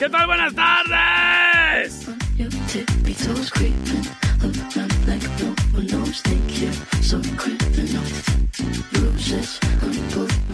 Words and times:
¿Qué 0.00 0.08
tal? 0.08 0.26
Buenas 0.26 0.54
tardes. 0.54 2.08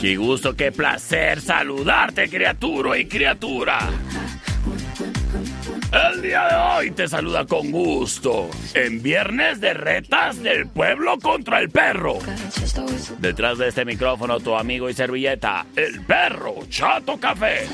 Qué 0.01 0.17
gusto, 0.17 0.57
qué 0.57 0.73
placer 0.73 1.41
saludarte, 1.41 2.29
criatura 2.29 2.99
y 2.99 3.07
criatura. 3.07 3.89
El 5.93 6.23
día 6.23 6.49
de 6.49 6.57
hoy 6.57 6.91
te 6.91 7.07
saluda 7.07 7.47
con 7.47 7.71
gusto. 7.71 8.51
En 8.75 9.01
viernes 9.01 9.61
de 9.61 9.75
retas 9.75 10.43
del 10.43 10.67
pueblo 10.67 11.21
contra 11.21 11.61
el 11.61 11.71
perro. 11.71 12.19
Detrás 13.21 13.59
de 13.59 13.69
este 13.69 13.85
micrófono, 13.85 14.41
tu 14.41 14.57
amigo 14.57 14.91
y 14.91 14.95
servilleta, 14.95 15.67
el 15.77 16.05
perro 16.05 16.57
Chato 16.69 17.17
Café. 17.21 17.69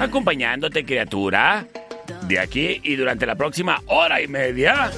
Acompañándote, 0.00 0.84
criatura. 0.84 1.66
De 2.22 2.40
aquí 2.40 2.80
y 2.82 2.96
durante 2.96 3.26
la 3.26 3.34
próxima 3.34 3.82
hora 3.86 4.20
y 4.22 4.28
media. 4.28 4.90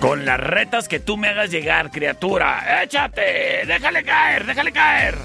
Con 0.00 0.24
las 0.24 0.40
retas 0.40 0.88
que 0.88 0.98
tú 0.98 1.16
me 1.16 1.28
hagas 1.28 1.50
llegar, 1.50 1.90
criatura. 1.90 2.82
¡Échate! 2.82 3.64
¡Déjale 3.66 4.02
caer! 4.02 4.44
¡Déjale 4.44 4.72
caer! 4.72 5.18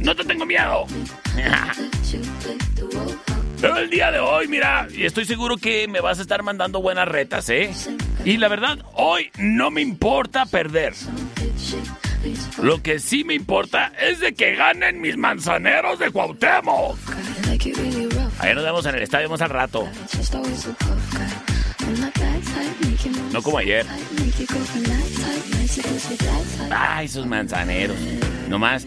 ¡No 0.00 0.14
te 0.14 0.24
tengo 0.24 0.46
miedo! 0.46 0.86
Pero 3.60 3.76
el 3.76 3.90
día 3.90 4.12
de 4.12 4.20
hoy, 4.20 4.46
mira, 4.46 4.86
estoy 4.96 5.24
seguro 5.24 5.56
que 5.56 5.88
me 5.88 6.00
vas 6.00 6.20
a 6.20 6.22
estar 6.22 6.44
mandando 6.44 6.80
buenas 6.80 7.08
retas, 7.08 7.48
¿eh? 7.50 7.72
Y 8.24 8.36
la 8.36 8.46
verdad, 8.46 8.78
hoy 8.94 9.32
no 9.36 9.72
me 9.72 9.82
importa 9.82 10.46
perder. 10.46 10.94
Lo 12.62 12.82
que 12.82 12.98
sí 12.98 13.24
me 13.24 13.34
importa 13.34 13.92
es 14.00 14.20
de 14.20 14.34
que 14.34 14.54
ganen 14.54 15.00
mis 15.00 15.16
manzaneros 15.16 15.98
de 15.98 16.10
Cuauhtémoc. 16.10 16.98
Ahí 18.38 18.54
nos 18.54 18.64
vemos 18.64 18.86
en 18.86 18.94
el 18.94 19.02
estadio 19.02 19.28
más 19.28 19.40
al 19.40 19.50
rato. 19.50 19.88
No 23.32 23.42
como 23.42 23.58
ayer. 23.58 23.86
Ay, 26.70 27.06
esos 27.06 27.26
manzaneros. 27.26 27.96
Nomás 28.48 28.86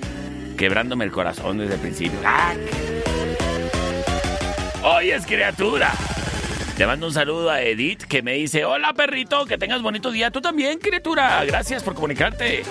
quebrándome 0.58 1.06
el 1.06 1.12
corazón 1.12 1.58
desde 1.58 1.76
el 1.76 1.80
principio. 1.80 2.20
¡Ah! 2.26 2.54
Oyes, 4.84 5.26
criatura. 5.26 5.92
Te 6.82 6.88
mando 6.88 7.06
un 7.06 7.14
saludo 7.14 7.52
a 7.52 7.62
Edith 7.62 8.06
que 8.06 8.24
me 8.24 8.34
dice, 8.34 8.66
hola 8.66 8.94
perrito, 8.94 9.46
que 9.46 9.60
tengas 9.60 9.84
bonito 9.84 10.10
día. 10.10 10.32
Tú 10.32 10.42
también, 10.42 10.80
criatura. 10.80 11.46
Gracias 11.46 11.84
por 11.84 11.94
comunicarte. 11.94 12.64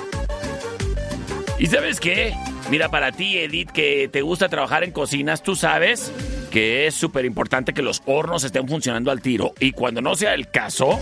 ¿Y 1.60 1.66
sabes 1.66 2.00
qué? 2.00 2.34
Mira, 2.70 2.88
para 2.88 3.12
ti, 3.12 3.38
Edith, 3.38 3.70
que 3.70 4.08
te 4.08 4.22
gusta 4.22 4.48
trabajar 4.48 4.82
en 4.82 4.90
cocinas, 4.90 5.44
tú 5.44 5.54
sabes 5.54 6.12
que 6.50 6.88
es 6.88 6.96
súper 6.96 7.24
importante 7.24 7.72
que 7.72 7.82
los 7.82 8.02
hornos 8.04 8.42
estén 8.42 8.66
funcionando 8.66 9.12
al 9.12 9.22
tiro. 9.22 9.52
Y 9.60 9.70
cuando 9.70 10.00
no 10.00 10.16
sea 10.16 10.34
el 10.34 10.50
caso, 10.50 10.98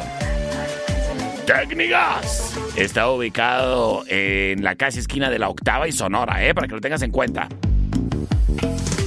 Técnicas. 1.47 2.57
Está 2.77 3.11
ubicado 3.11 4.05
en 4.07 4.63
la 4.63 4.77
casi 4.77 5.01
esquina 5.01 5.31
de 5.31 5.41
la 5.41 5.49
octava 5.49 5.89
y 5.89 5.93
Sonora, 5.93 6.47
¿eh? 6.47 6.55
Para 6.55 6.69
que 6.69 6.75
lo 6.75 6.81
tengas 6.81 7.03
en 7.03 7.11
cuenta. 7.11 7.49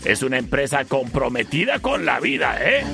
es 0.04 0.22
una 0.22 0.38
empresa 0.38 0.84
comprometida 0.84 1.80
con 1.80 2.04
la 2.04 2.20
vida, 2.20 2.58
¿eh? 2.60 2.84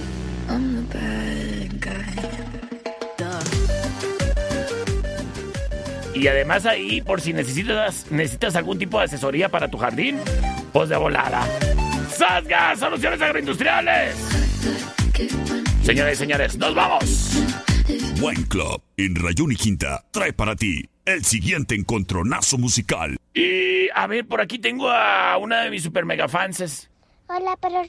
Y 6.14 6.26
además 6.26 6.64
ahí, 6.64 7.02
por 7.02 7.20
si 7.20 7.34
necesitas, 7.34 8.06
necesitas 8.10 8.56
algún 8.56 8.78
tipo 8.78 8.98
de 8.98 9.04
asesoría 9.04 9.50
para 9.50 9.69
tu 9.69 9.76
jardín, 9.76 10.16
pues 10.72 10.88
de 10.88 10.96
volada. 10.96 11.46
¡Sasga! 12.08 12.75
Soluciones 12.76 13.20
agroindustriales. 13.20 14.16
Señoras 15.82 16.14
y 16.14 16.16
señores, 16.16 16.56
nos 16.56 16.75
vamos. 16.75 17.36
Wine 18.22 18.46
Club 18.48 18.82
en 18.96 19.14
Rayón 19.16 19.52
y 19.52 19.56
Quinta 19.56 20.02
trae 20.12 20.32
para 20.32 20.56
ti 20.56 20.88
el 21.08 21.25
siguiente 21.25 21.75
encontronazo 21.75 22.58
musical. 22.58 23.16
Y 23.34 23.88
a 23.94 24.06
ver, 24.06 24.26
por 24.26 24.40
aquí 24.40 24.58
tengo 24.58 24.90
a 24.90 25.37
una 25.38 25.62
de 25.62 25.70
mis 25.70 25.82
super 25.82 26.05
mega 26.05 26.28
fans. 26.28 26.88
Hola, 27.28 27.56
pero 27.60 27.82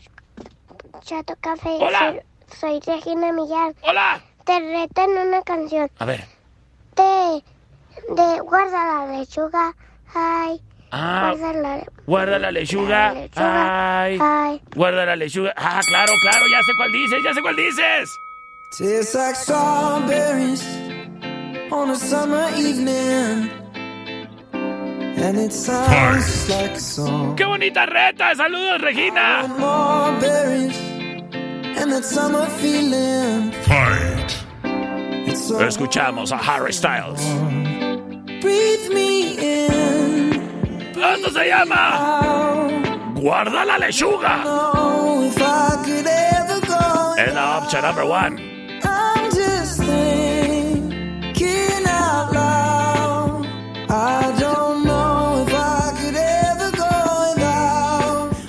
Chato 1.01 1.35
Café. 1.41 1.69
Hola. 1.79 2.21
Soy, 2.59 2.79
soy 2.81 2.95
Regina 2.95 3.31
Millán. 3.31 3.73
¡Hola! 3.81 4.21
Te 4.45 4.59
reto 4.59 5.01
en 5.03 5.27
una 5.27 5.41
canción. 5.43 5.89
A 5.99 6.05
ver. 6.05 6.25
De, 6.95 7.43
de 8.15 8.39
guarda 8.41 9.05
la 9.07 9.17
lechuga. 9.19 9.75
Ay. 10.13 10.61
Ah, 10.91 11.33
Guarda 11.37 11.53
la, 11.61 11.83
guarda 12.07 12.39
la 12.39 12.51
lechuga. 12.51 13.13
la 13.13 13.21
lechuga. 13.21 14.01
Ay. 14.03 14.17
Ay. 14.19 14.61
Guarda 14.75 15.05
la 15.05 15.15
lechuga. 15.15 15.53
Ah, 15.55 15.81
claro, 15.87 16.11
claro, 16.23 16.45
ya 16.49 16.63
sé 16.63 16.71
cuál 16.77 16.91
dices, 16.91 17.19
ya 17.23 17.33
sé 17.33 17.41
cuál 17.43 17.55
dices. 17.55 18.09
On 21.71 21.89
a 21.89 21.95
summer 21.95 22.49
evening. 22.57 23.49
And 25.21 25.37
it 25.37 25.51
sounds 25.53 26.49
like 26.49 26.71
a 26.71 26.79
song. 26.79 27.35
¡Qué 27.35 27.45
bonita 27.45 27.85
reta! 27.85 28.33
¡Saludos, 28.35 28.81
Regina! 28.81 29.47
More 29.59 30.19
berries 30.19 30.75
and 31.77 31.91
that 31.91 32.03
summer 32.05 32.45
feeling. 32.59 33.53
It's 35.27 35.47
so 35.47 35.59
Escuchamos 35.59 36.31
a 36.31 36.37
Harry 36.37 36.73
Styles. 36.73 37.21
breathe 38.41 38.89
me 38.93 39.37
in. 39.37 40.33
Esto 40.95 41.29
se 41.31 41.47
llama. 41.49 42.69
Guarda 43.15 43.65
la 43.65 43.77
lechuga. 43.77 44.43
Es 47.17 47.33
la 47.33 47.57
opción 47.59 47.81
number 47.83 48.05
one. 48.05 48.58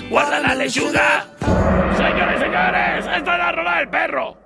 ¡Guarda 0.09 0.39
la 0.39 0.55
lechuga! 0.55 1.25
Señores, 1.97 2.39
señores, 2.39 3.05
esta 3.07 3.17
es 3.17 3.25
la 3.25 3.51
rola 3.51 3.77
del 3.79 3.89
perro. 3.89 4.37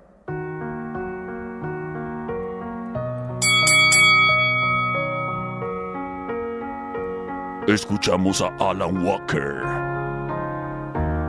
Escuchamos 7.66 8.40
a 8.40 8.54
Alan 8.58 9.04
Walker. 9.04 9.60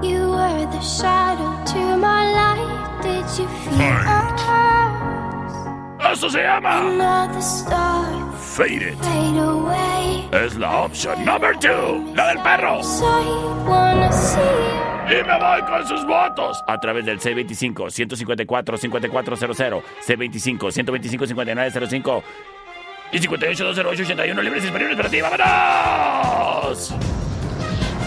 You 0.02 0.30
were 0.30 0.66
the 0.72 0.82
shadow 0.82 1.62
to 1.66 1.98
my 1.98 2.32
light. 2.32 3.02
Did 3.02 3.26
you 3.38 3.48
feel? 3.66 3.78
Eso 6.00 6.30
se 6.30 6.44
llama 6.44 7.28
fade 8.58 8.94
away. 9.40 10.28
Es 10.32 10.56
la 10.56 10.82
opción 10.82 11.24
number 11.24 11.56
two, 11.60 12.12
la 12.16 12.30
del 12.30 12.42
perro. 12.42 12.82
Y 15.10 15.24
me 15.26 15.40
voy 15.40 15.62
con 15.62 15.88
sus 15.88 16.06
votos 16.06 16.62
a 16.68 16.78
través 16.80 17.06
del 17.06 17.18
C25-154-5400, 17.20 19.82
C25-125-5905 20.06 22.24
y 23.12 23.20
58-208-81 23.20 24.44
libres 24.44 24.64
y 24.64 24.66
disponibles 24.66 24.98
para 24.98 25.10
ti. 25.10 25.22
¡Vámonos! 25.22 26.94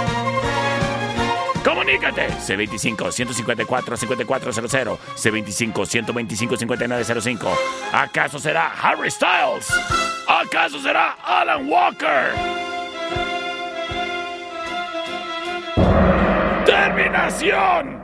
¡Comunícate! 1.65 2.27
C25-154-5400. 2.31 4.99
C25-125-5905. 5.15 7.49
¿Acaso 7.93 8.41
será 8.41 8.73
Harry 8.73 9.09
Styles? 9.09 9.73
¿Acaso 10.27 10.81
será 10.81 11.13
Alan 11.23 11.71
Walker? 11.71 12.33
¡Terminación! 16.67 18.02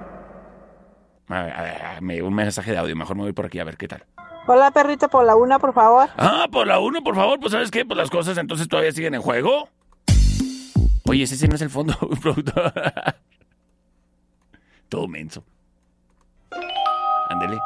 A 1.28 1.42
ver, 1.42 1.52
a 1.52 1.62
ver, 1.62 1.82
a 1.82 1.92
ver, 1.94 2.02
me 2.02 2.22
un 2.22 2.34
mensaje 2.34 2.72
de 2.72 2.78
audio. 2.78 2.96
Mejor 2.96 3.16
me 3.16 3.22
voy 3.22 3.32
por 3.32 3.46
aquí 3.46 3.58
a 3.58 3.64
ver 3.64 3.76
qué 3.76 3.88
tal. 3.88 4.04
Hola 4.46 4.70
perrito, 4.70 5.08
por 5.08 5.26
la 5.26 5.36
una, 5.36 5.58
por 5.58 5.74
favor. 5.74 6.08
Ah, 6.16 6.46
por 6.50 6.66
la 6.66 6.78
1, 6.78 7.02
por 7.02 7.14
favor. 7.14 7.38
Pues, 7.38 7.52
¿sabes 7.52 7.70
qué? 7.70 7.84
Pues 7.84 7.98
las 7.98 8.08
cosas 8.08 8.38
entonces 8.38 8.66
todavía 8.66 8.92
siguen 8.92 9.14
en 9.14 9.20
juego. 9.20 9.68
Oye, 11.06 11.24
ese 11.24 11.36
sí 11.36 11.46
no 11.48 11.54
es 11.54 11.60
el 11.60 11.68
fondo, 11.70 11.94
productor. 12.22 12.72
Todo 14.88 15.06
menso. 15.06 15.44
Ándele. 17.28 17.58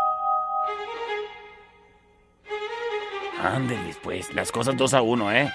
Ándele, 3.41 3.95
pues. 4.03 4.35
Las 4.35 4.51
cosas 4.51 4.77
2 4.77 4.95
a 4.95 5.03
1, 5.03 5.33
¿eh? 5.33 5.53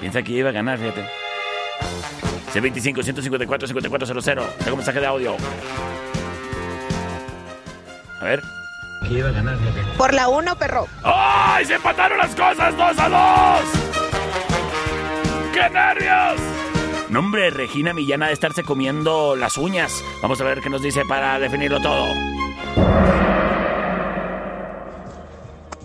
Piensa 0.00 0.22
que 0.22 0.32
iba 0.32 0.50
a 0.50 0.52
ganar, 0.52 0.78
fíjate. 0.78 1.04
C25 2.52 3.02
154 3.02 3.66
5400. 3.68 4.58
Tengo 4.58 4.70
un 4.72 4.76
mensaje 4.76 5.00
de 5.00 5.06
audio. 5.06 5.36
A 8.22 8.24
ver. 8.24 8.42
Que 9.02 9.14
iba 9.14 9.30
a 9.30 9.32
ganar. 9.32 9.58
Por 9.98 10.14
la 10.14 10.28
1, 10.28 10.54
perro. 10.54 10.86
¡Ay! 11.02 11.64
¡Se 11.64 11.74
empataron 11.74 12.18
las 12.18 12.32
cosas! 12.36 12.76
¡Dos 12.76 12.98
a 12.98 13.08
dos! 13.08 13.60
¡Qué 15.52 15.68
nervios! 15.68 16.40
Nombre 17.08 17.50
Regina 17.50 17.92
Millana 17.92 18.28
de 18.28 18.32
estarse 18.32 18.62
comiendo 18.62 19.34
las 19.34 19.58
uñas. 19.58 20.04
Vamos 20.22 20.40
a 20.40 20.44
ver 20.44 20.60
qué 20.60 20.70
nos 20.70 20.82
dice 20.82 21.04
para 21.04 21.40
definirlo 21.40 21.80
todo. 21.80 22.06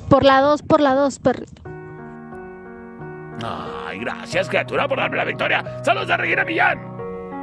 Por 0.08 0.24
la 0.24 0.40
dos, 0.42 0.62
por 0.62 0.80
la 0.80 0.94
dos, 0.94 1.18
perrito. 1.18 1.64
Ay, 3.44 3.98
gracias, 3.98 4.48
criatura, 4.48 4.88
por 4.88 5.00
darme 5.00 5.18
la 5.18 5.26
victoria. 5.26 5.82
¡Saludos 5.84 6.12
a 6.12 6.18
Regina 6.18 6.46
Millán! 6.46 6.80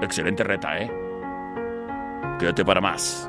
Excelente 0.03 0.45
reta, 0.45 0.79
¿eh? 0.79 0.91
Quédate 2.39 2.65
para 2.65 2.81
más. 2.81 3.29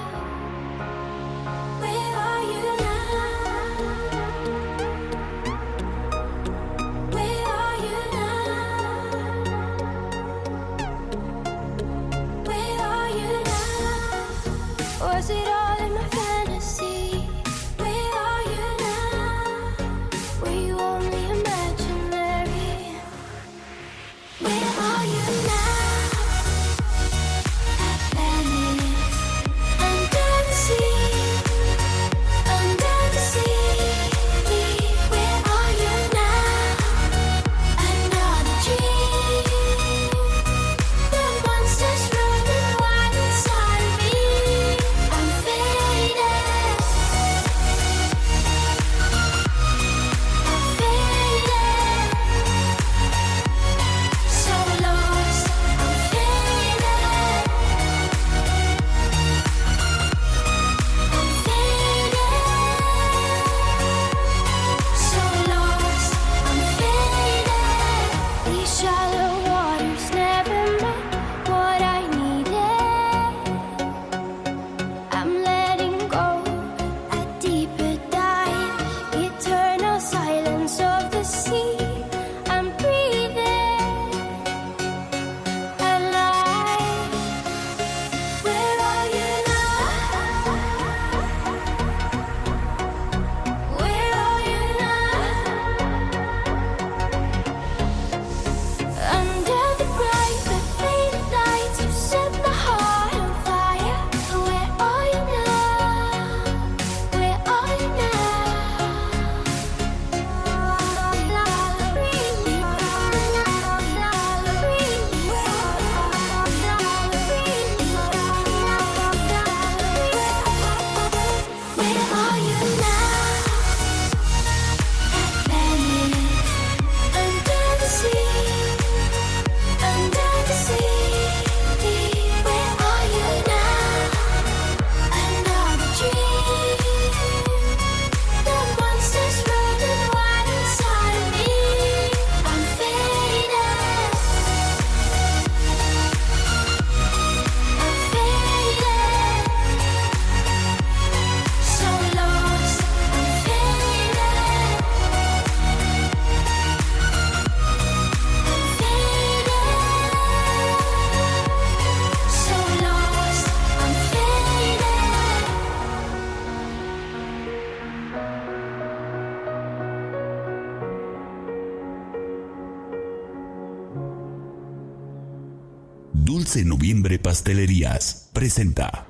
Dulce 176.51 176.65
Noviembre 176.65 177.17
Pastelerías 177.17 178.29
presenta. 178.33 179.05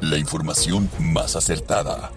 La 0.00 0.16
información 0.16 0.88
más 0.98 1.36
acertada. 1.36 2.10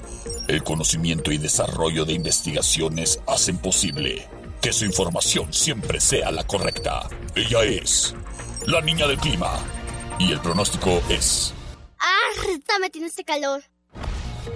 El 0.47 0.63
conocimiento 0.63 1.33
y 1.33 1.37
desarrollo 1.37 2.05
de 2.05 2.13
investigaciones 2.13 3.19
hacen 3.27 3.57
posible 3.57 4.25
que 4.61 4.71
su 4.71 4.85
información 4.85 5.51
siempre 5.51 5.99
sea 5.99 6.31
la 6.31 6.47
correcta. 6.47 7.09
Ella 7.35 7.65
es 7.65 8.15
la 8.65 8.79
niña 8.79 9.05
del 9.05 9.17
clima. 9.17 9.59
Y 10.17 10.31
el 10.31 10.39
pronóstico 10.39 11.01
es... 11.09 11.53
¡Ah! 11.99 12.55
Está 12.57 12.79
metiendo 12.79 13.09
este 13.09 13.25
calor. 13.25 13.63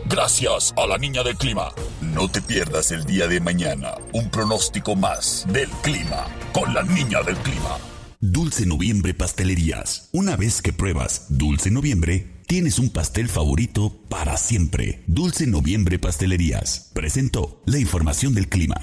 Gracias 0.06 0.74
a 0.78 0.88
la 0.88 0.98
niña 0.98 1.22
del 1.22 1.36
clima. 1.36 1.74
No 2.00 2.32
te 2.32 2.42
pierdas 2.42 2.92
el 2.92 3.04
día 3.04 3.28
de 3.28 3.42
mañana 3.42 3.96
un 4.14 4.30
pronóstico 4.30 4.96
más 4.96 5.46
del 5.50 5.70
clima 5.82 6.28
con 6.54 6.74
la 6.74 6.84
niña 6.84 7.22
del 7.24 7.36
clima. 7.40 7.78
Dulce 8.26 8.66
Noviembre 8.66 9.14
Pastelerías. 9.14 10.08
Una 10.14 10.38
vez 10.38 10.62
que 10.62 10.72
pruebas 10.72 11.26
Dulce 11.28 11.70
Noviembre, 11.70 12.26
tienes 12.48 12.80
un 12.80 12.90
pastel 12.90 13.28
favorito 13.28 14.00
para 14.08 14.38
siempre. 14.38 15.04
Dulce 15.08 15.46
Noviembre 15.46 16.00
Pastelerías. 16.00 16.90
Presentó 16.94 17.62
la 17.66 17.80
información 17.80 18.34
del 18.34 18.48
clima. 18.48 18.76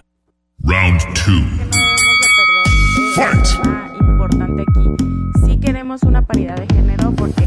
Round 0.58 1.00
2. 1.00 1.24
Fight. 3.14 3.46
importante 3.98 4.62
aquí. 4.62 5.46
Sí 5.46 5.58
queremos 5.58 6.02
una 6.02 6.20
paridad 6.26 6.56
de 6.56 6.66
género 6.74 7.10
porque 7.12 7.44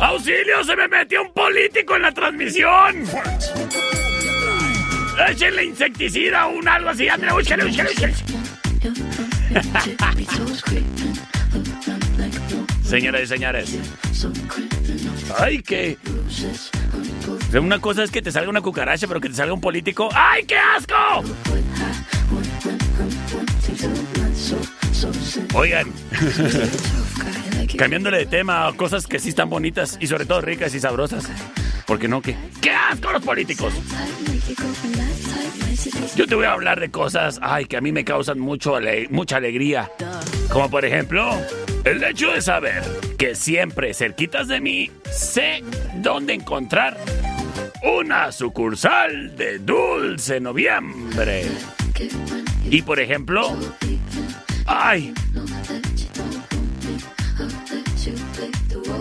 ¡Auxilio! 0.00 0.64
¡Se 0.64 0.76
me 0.76 0.88
metió 0.88 1.20
un 1.24 1.32
político 1.34 1.96
en 1.96 2.02
la 2.02 2.12
transmisión! 2.12 3.04
¡Échenle 5.28 5.64
insecticida 5.64 6.46
o 6.46 6.58
un 6.58 6.68
algo 6.68 6.90
así! 6.90 7.08
¡Ándale, 7.08 7.32
búscale, 7.32 7.64
búscale, 7.64 7.90
búscale! 7.90 8.14
Señoras 12.84 13.22
y 13.22 13.26
señores. 13.26 13.78
¡Ay, 15.38 15.62
qué! 15.62 15.96
Una 17.58 17.80
cosa 17.80 18.04
es 18.04 18.10
que 18.10 18.22
te 18.22 18.30
salga 18.30 18.50
una 18.50 18.60
cucaracha, 18.60 19.06
pero 19.06 19.20
que 19.20 19.28
te 19.28 19.34
salga 19.34 19.54
un 19.54 19.60
político. 19.60 20.08
¡Ay, 20.12 20.44
qué 20.44 20.56
asco! 20.56 21.24
Oigan. 25.54 25.92
Cambiándole 27.78 28.18
de 28.18 28.26
tema, 28.26 28.72
cosas 28.76 29.06
que 29.06 29.18
sí 29.18 29.30
están 29.30 29.50
bonitas 29.50 29.98
y 30.00 30.06
sobre 30.06 30.26
todo 30.26 30.40
ricas 30.40 30.74
y 30.74 30.80
sabrosas. 30.80 31.28
¿Por 31.86 31.98
qué 31.98 32.08
no? 32.08 32.22
¿Qué, 32.22 32.36
qué 32.60 32.70
asco 32.70 33.12
los 33.12 33.22
políticos? 33.22 33.74
Yo 36.16 36.26
te 36.26 36.34
voy 36.34 36.46
a 36.46 36.52
hablar 36.52 36.80
de 36.80 36.90
cosas, 36.90 37.38
ay, 37.42 37.66
que 37.66 37.76
a 37.76 37.80
mí 37.80 37.92
me 37.92 38.04
causan 38.04 38.38
mucho 38.38 38.78
mucha 39.10 39.36
alegría. 39.36 39.90
Como 40.50 40.70
por 40.70 40.84
ejemplo, 40.84 41.30
el 41.84 42.02
hecho 42.02 42.32
de 42.32 42.40
saber 42.40 42.82
que 43.18 43.34
siempre 43.34 43.92
cerquitas 43.92 44.48
de 44.48 44.60
mí 44.60 44.90
sé 45.10 45.62
dónde 45.96 46.34
encontrar 46.34 46.96
una 47.82 48.32
sucursal 48.32 49.36
de 49.36 49.58
Dulce 49.58 50.40
Noviembre. 50.40 51.46
Y 52.70 52.80
por 52.82 52.98
ejemplo, 52.98 53.56
ay, 54.66 55.12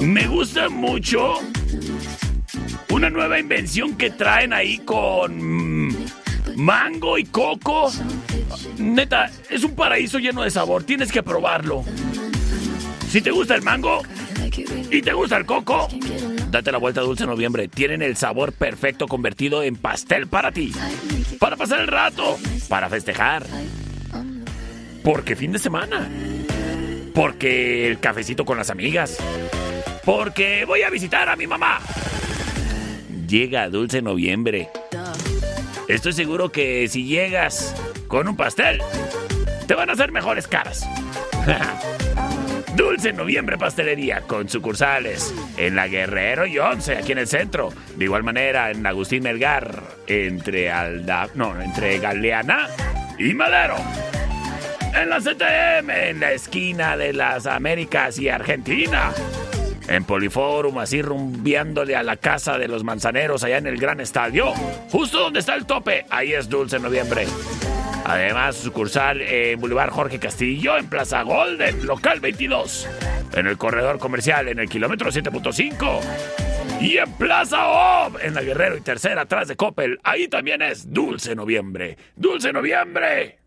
me 0.01 0.27
gusta 0.27 0.67
mucho 0.67 1.39
una 2.93 3.09
nueva 3.09 3.39
invención 3.39 3.95
que 3.97 4.11
traen 4.11 4.53
ahí 4.53 4.77
con 4.77 5.89
mango 6.55 7.17
y 7.17 7.23
coco. 7.25 7.91
Neta, 8.77 9.31
es 9.49 9.63
un 9.63 9.75
paraíso 9.75 10.19
lleno 10.19 10.43
de 10.43 10.51
sabor. 10.51 10.83
Tienes 10.83 11.11
que 11.11 11.23
probarlo. 11.23 11.83
Si 13.09 13.19
te 13.19 13.31
gusta 13.31 13.55
el 13.55 13.63
mango 13.63 14.03
y 14.91 15.01
te 15.01 15.11
gusta 15.11 15.37
el 15.37 15.45
coco, 15.47 15.87
date 16.51 16.71
la 16.71 16.77
vuelta 16.77 17.01
a 17.01 17.03
Dulce 17.03 17.25
Noviembre. 17.25 17.67
Tienen 17.67 18.03
el 18.03 18.15
sabor 18.15 18.53
perfecto 18.53 19.07
convertido 19.07 19.63
en 19.63 19.75
pastel 19.75 20.27
para 20.27 20.51
ti. 20.51 20.71
Para 21.39 21.55
pasar 21.55 21.81
el 21.81 21.87
rato. 21.87 22.37
Para 22.69 22.89
festejar. 22.89 23.43
Porque 25.03 25.35
fin 25.35 25.51
de 25.51 25.57
semana. 25.57 26.07
Porque 27.15 27.87
el 27.87 27.99
cafecito 27.99 28.45
con 28.45 28.59
las 28.59 28.69
amigas. 28.69 29.17
Porque 30.05 30.65
voy 30.65 30.83
a 30.83 30.91
visitar 30.91 31.27
a 31.27 31.35
mi 31.35 31.47
mamá. 31.47 31.79
Llega 33.27 33.69
Dulce 33.69 34.01
Noviembre. 34.01 34.69
Estoy 35.87 36.13
seguro 36.13 36.51
que 36.51 36.87
si 36.87 37.05
llegas 37.05 37.75
con 38.07 38.27
un 38.27 38.35
pastel, 38.35 38.81
te 39.67 39.75
van 39.75 39.89
a 39.89 39.93
hacer 39.93 40.11
mejores 40.11 40.47
caras. 40.47 40.87
Dulce 42.75 43.13
Noviembre 43.13 43.57
Pastelería 43.57 44.21
con 44.21 44.49
sucursales 44.49 45.33
en 45.57 45.75
la 45.75 45.87
Guerrero 45.87 46.45
y 46.45 46.57
11 46.57 46.97
aquí 46.97 47.11
en 47.11 47.19
el 47.19 47.27
centro. 47.27 47.71
De 47.95 48.05
igual 48.05 48.23
manera 48.23 48.71
en 48.71 48.85
Agustín 48.85 49.23
Melgar 49.23 49.83
entre 50.07 50.71
Alda, 50.71 51.29
no, 51.35 51.59
entre 51.61 51.99
Galeana 51.99 52.67
y 53.19 53.33
Madero. 53.33 53.75
En 54.95 55.09
la 55.09 55.19
CTM 55.19 55.89
en 55.89 56.19
la 56.19 56.31
esquina 56.33 56.97
de 56.97 57.13
las 57.13 57.45
Américas 57.45 58.19
y 58.19 58.29
Argentina. 58.29 59.11
En 59.87 60.05
Poliforum, 60.05 60.79
así 60.79 61.01
rumbiándole 61.01 61.95
a 61.95 62.03
la 62.03 62.17
casa 62.17 62.57
de 62.57 62.67
los 62.67 62.83
manzaneros 62.83 63.43
allá 63.43 63.57
en 63.57 63.67
el 63.67 63.77
gran 63.77 63.99
estadio. 63.99 64.53
Justo 64.89 65.19
donde 65.19 65.39
está 65.39 65.55
el 65.55 65.65
tope, 65.65 66.05
ahí 66.09 66.33
es 66.33 66.47
Dulce 66.49 66.79
Noviembre. 66.79 67.27
Además, 68.05 68.55
sucursal 68.57 69.21
en 69.21 69.59
Boulevard 69.59 69.91
Jorge 69.91 70.19
Castillo, 70.19 70.77
en 70.77 70.89
Plaza 70.89 71.21
Golden, 71.23 71.85
local 71.85 72.19
22. 72.19 72.87
En 73.33 73.47
el 73.47 73.57
corredor 73.57 73.99
comercial, 73.99 74.47
en 74.47 74.59
el 74.59 74.69
kilómetro 74.69 75.09
7.5. 75.09 76.01
Y 76.81 76.97
en 76.97 77.11
Plaza 77.13 77.65
OB, 77.65 78.19
en 78.21 78.33
la 78.33 78.41
Guerrero 78.41 78.77
y 78.77 78.81
Tercera, 78.81 79.21
atrás 79.21 79.47
de 79.47 79.55
Coppel. 79.55 79.99
Ahí 80.03 80.27
también 80.27 80.61
es 80.61 80.91
Dulce 80.91 81.33
Noviembre. 81.35 81.97
¡Dulce 82.15 82.51
Noviembre! 82.51 83.39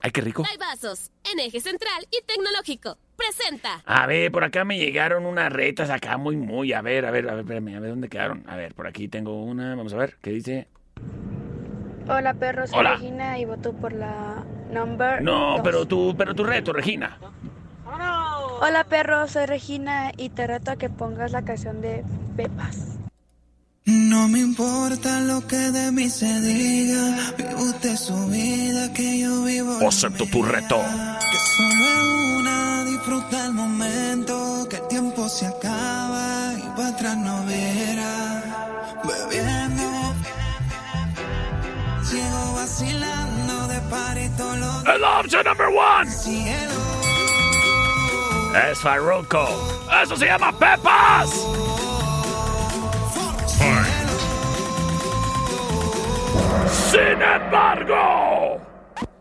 ¡Ay, 0.00 0.10
qué 0.10 0.20
rico! 0.20 0.44
Hay 0.50 0.58
vasos 0.58 1.10
en 1.32 1.40
eje 1.40 1.60
central 1.60 2.06
y 2.10 2.22
tecnológico. 2.26 2.98
Presenta. 3.16 3.82
A 3.86 4.06
ver, 4.06 4.30
por 4.32 4.44
acá 4.44 4.64
me 4.64 4.78
llegaron 4.78 5.26
unas 5.26 5.52
retas 5.52 5.90
acá 5.90 6.16
muy, 6.16 6.36
muy. 6.36 6.72
A 6.72 6.82
ver, 6.82 7.06
a 7.06 7.10
ver, 7.10 7.28
a 7.28 7.34
ver, 7.34 7.40
espérame, 7.40 7.76
a 7.76 7.80
ver 7.80 7.90
dónde 7.90 8.08
quedaron. 8.08 8.44
A 8.48 8.56
ver, 8.56 8.74
por 8.74 8.86
aquí 8.86 9.08
tengo 9.08 9.42
una. 9.44 9.74
Vamos 9.74 9.92
a 9.94 9.96
ver, 9.96 10.16
¿qué 10.20 10.30
dice? 10.30 10.68
Hola 12.08 12.34
perro, 12.34 12.66
soy 12.66 12.78
Hola. 12.78 12.96
Regina 12.96 13.38
y 13.38 13.44
voto 13.44 13.72
por 13.72 13.92
la 13.92 14.44
number. 14.70 15.22
No, 15.22 15.52
dos. 15.52 15.60
pero 15.64 15.86
tu, 15.86 16.14
pero 16.16 16.34
tu 16.34 16.44
reto, 16.44 16.72
Regina. 16.72 17.18
Hola 18.60 18.84
perro, 18.84 19.26
soy 19.28 19.46
Regina 19.46 20.12
y 20.16 20.28
te 20.30 20.46
reto 20.46 20.72
a 20.72 20.76
que 20.76 20.88
pongas 20.90 21.32
la 21.32 21.42
canción 21.42 21.80
de 21.80 22.04
Pepas. 22.36 22.98
No 23.86 24.28
me 24.28 24.40
importa 24.40 25.20
lo 25.20 25.46
que 25.46 25.56
de 25.56 25.92
mí 25.92 26.08
se 26.08 26.40
diga, 26.40 27.34
vive 27.36 27.54
usted 27.54 27.96
su 27.96 28.28
vida 28.28 28.92
que 28.94 29.20
yo 29.20 29.44
vivo. 29.44 29.76
Acepto 29.86 30.24
tu 30.26 30.42
reto. 30.42 30.78
Que 30.78 31.38
solo 31.38 32.13
es 32.44 32.50
una, 32.50 32.84
disfruta 32.84 33.46
el 33.46 33.52
momento, 33.52 34.66
que 34.68 34.76
el 34.76 34.88
tiempo 34.88 35.28
se 35.28 35.46
acaba 35.46 36.52
y 36.56 36.62
para 36.76 36.88
atrás 36.88 37.16
no 37.16 37.44
verá. 37.46 38.42
Bebiendo, 39.04 40.14
sigo 42.04 42.54
vacilando 42.54 43.68
de 43.68 43.80
par 43.82 44.18
y 44.18 44.28
todos 44.30 44.58
los 44.58 44.86
El 44.86 45.04
option 45.04 45.44
number 45.44 45.68
one. 45.68 46.10
cielo. 46.10 46.72
Es 48.70 48.78
Farruko. 48.78 49.48
Eso 50.02 50.16
se 50.16 50.26
llama 50.26 50.52
Pepas. 50.52 51.30
Sin 56.90 57.22
embargo. 57.22 58.60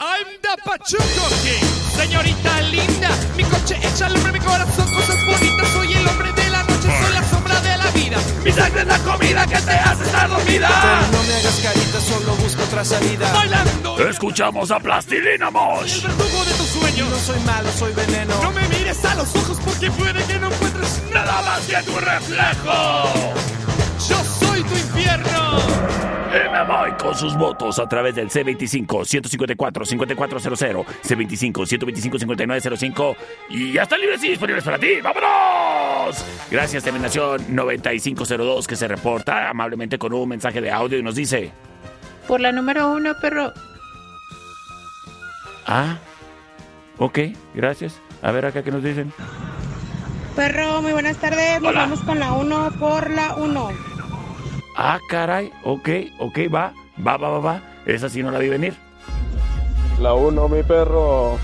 I'm 0.06 0.26
the 0.42 0.62
Pachuco 0.66 1.28
King, 1.44 1.64
señorita 1.96 2.62
linda. 2.64 3.10
Mi 3.38 3.44
coche 3.46 3.80
echa 3.82 4.08
al 4.08 4.16
hombre, 4.18 4.34
mi 4.34 4.40
corazón, 4.40 4.86
cosas 4.94 5.16
bonitas. 5.26 5.70
Soy 5.70 5.94
el 5.94 6.06
hombre 6.06 6.34
de 6.34 6.50
la 6.50 6.62
noche, 6.64 6.90
soy 7.02 7.14
la 7.14 7.24
sombra 7.24 7.62
de 7.62 7.78
la 7.78 7.90
vida. 7.92 8.18
Mi 8.44 8.52
sangre 8.52 8.82
es 8.82 8.88
la 8.88 9.00
comida 9.00 9.48
que 9.48 9.56
te 9.56 9.72
hace 9.72 10.04
estar 10.04 10.28
dormida. 10.28 10.70
no 11.10 11.24
me 11.24 11.34
hagas 11.36 11.60
carita, 11.64 12.02
solo 12.02 12.36
busco 12.36 12.64
otra 12.64 12.84
salida. 12.84 13.32
Bailando. 13.32 14.10
Escuchamos 14.10 14.72
a 14.72 14.80
Plastilina 14.82 15.50
Mosh. 15.50 16.04
El 16.04 16.12
verdugo 16.12 16.44
de 16.44 16.52
tus 16.52 16.68
sueños. 16.68 17.10
No 17.10 17.18
soy 17.20 17.40
malo, 17.40 17.70
soy 17.72 17.94
veneno. 17.94 18.44
No 18.44 18.52
me 18.52 18.68
mires 18.68 19.06
a 19.06 19.16
los 19.16 19.34
ojos 19.38 19.58
porque 19.64 19.90
puede 19.92 20.22
que 20.26 20.38
no 20.38 20.52
encuentres 20.52 21.02
Nada 21.14 21.42
más 21.44 21.62
que 21.62 21.82
tu 21.84 21.98
reflejo. 21.98 23.14
Yo 24.10 24.22
soy 24.42 24.64
tu 24.64 24.76
infierno. 24.76 26.13
Y 26.34 26.50
me 26.50 26.64
voy 26.64 26.92
con 26.94 27.14
sus 27.14 27.38
votos 27.38 27.78
a 27.78 27.88
través 27.88 28.16
del 28.16 28.28
C25-154-5400, 28.28 30.84
C25-125-5905 31.04 33.16
y 33.50 33.74
ya 33.74 33.84
están 33.84 34.02
libres 34.02 34.24
y 34.24 34.30
disponibles 34.30 34.64
para 34.64 34.80
ti. 34.80 35.00
¡Vámonos! 35.04 36.26
Gracias, 36.50 36.84
Terminación 36.84 37.46
9502 37.50 38.68
que 38.68 38.76
se 38.76 38.88
reporta 38.88 39.48
amablemente 39.50 40.00
con 40.00 40.12
un 40.12 40.28
mensaje 40.28 40.60
de 40.60 40.72
audio 40.72 40.98
y 40.98 41.04
nos 41.04 41.14
dice... 41.14 41.52
Por 42.28 42.42
la 42.42 42.52
número 42.52 42.92
uno, 42.92 43.14
perro. 43.22 43.54
Ah, 45.68 46.00
ok, 46.98 47.20
gracias. 47.54 48.02
A 48.24 48.32
ver 48.32 48.48
acá 48.48 48.64
qué 48.64 48.72
nos 48.72 48.82
dicen. 48.82 49.14
Perro, 50.36 50.82
muy 50.82 50.94
buenas 50.94 51.18
tardes. 51.18 51.62
Nos 51.62 51.70
Hola. 51.70 51.82
vamos 51.82 52.00
con 52.00 52.20
la 52.20 52.34
uno 52.34 52.72
por 52.80 53.12
la 53.12 53.36
uno. 53.36 53.93
Ah, 54.76 55.00
caray, 55.10 55.52
ok, 55.64 55.90
ok, 56.20 56.40
va, 56.54 56.74
va, 57.06 57.18
va, 57.18 57.30
va, 57.30 57.40
va. 57.40 57.62
Esa 57.86 58.10
sí 58.10 58.24
no 58.24 58.32
la 58.32 58.40
vi 58.40 58.50
venir. 58.50 58.74
La 60.02 60.14
uno, 60.14 60.48
mi 60.50 60.64
perro. 60.64 61.38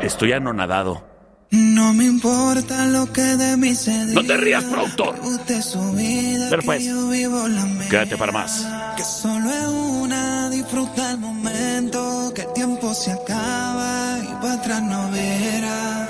Estoy 0.00 0.32
anonadado. 0.32 1.02
No 1.50 1.92
me 1.94 2.04
importa 2.04 2.86
lo 2.86 3.10
que 3.12 3.20
de 3.22 3.56
mí 3.56 3.74
se 3.74 3.92
diga. 4.06 4.20
No 4.20 4.26
te 4.26 4.36
rías, 4.36 4.64
productor. 4.64 5.14
Usted 5.22 5.60
su 5.60 5.92
vida, 5.92 6.46
Pero 6.50 6.60
que 6.62 6.66
pues, 6.66 6.84
yo 6.84 7.08
vivo 7.08 7.46
la 7.46 7.64
mía. 7.64 7.88
quédate 7.88 8.16
para 8.16 8.32
más. 8.32 8.66
Que 8.96 9.04
solo 9.04 9.50
es 9.50 9.66
una, 9.68 10.50
disfruta 10.50 11.12
el 11.12 11.18
momento, 11.18 12.32
que 12.34 12.42
el 12.42 12.52
tiempo 12.54 12.92
se 12.92 13.12
acaba 13.12 14.18
y 14.22 14.34
para 14.42 14.54
atrás 14.54 14.82
no 14.82 15.10
verá. 15.10 16.08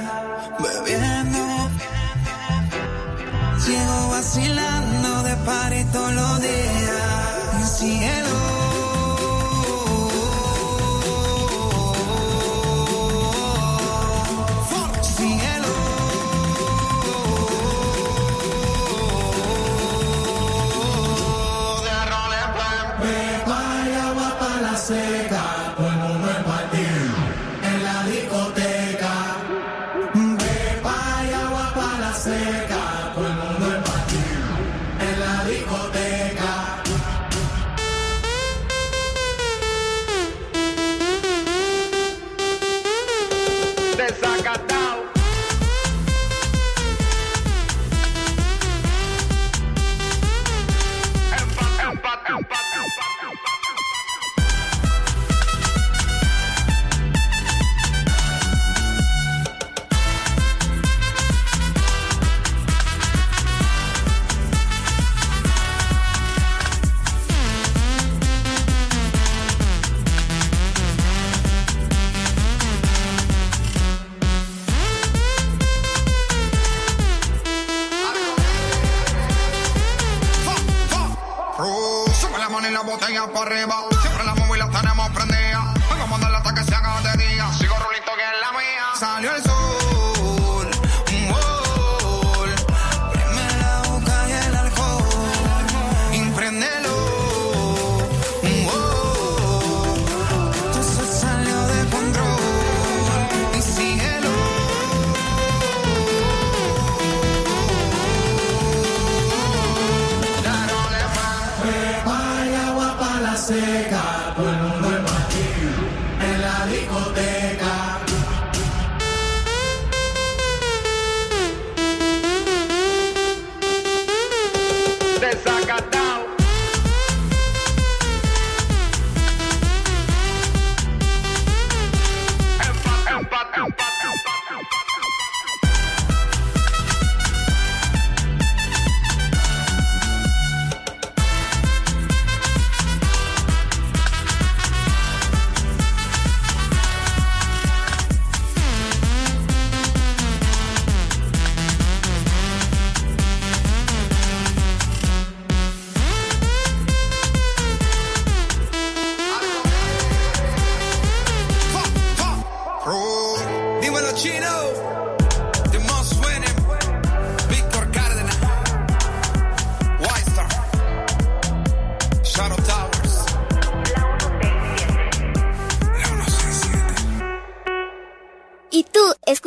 Bebiendo, 0.61 1.14
sigo 3.65 4.09
vacilando 4.11 5.23
de 5.23 5.37
party 5.37 5.85
todos 5.93 6.13
los 6.13 6.41
días. 6.43 7.79
Cielo. 7.79 8.44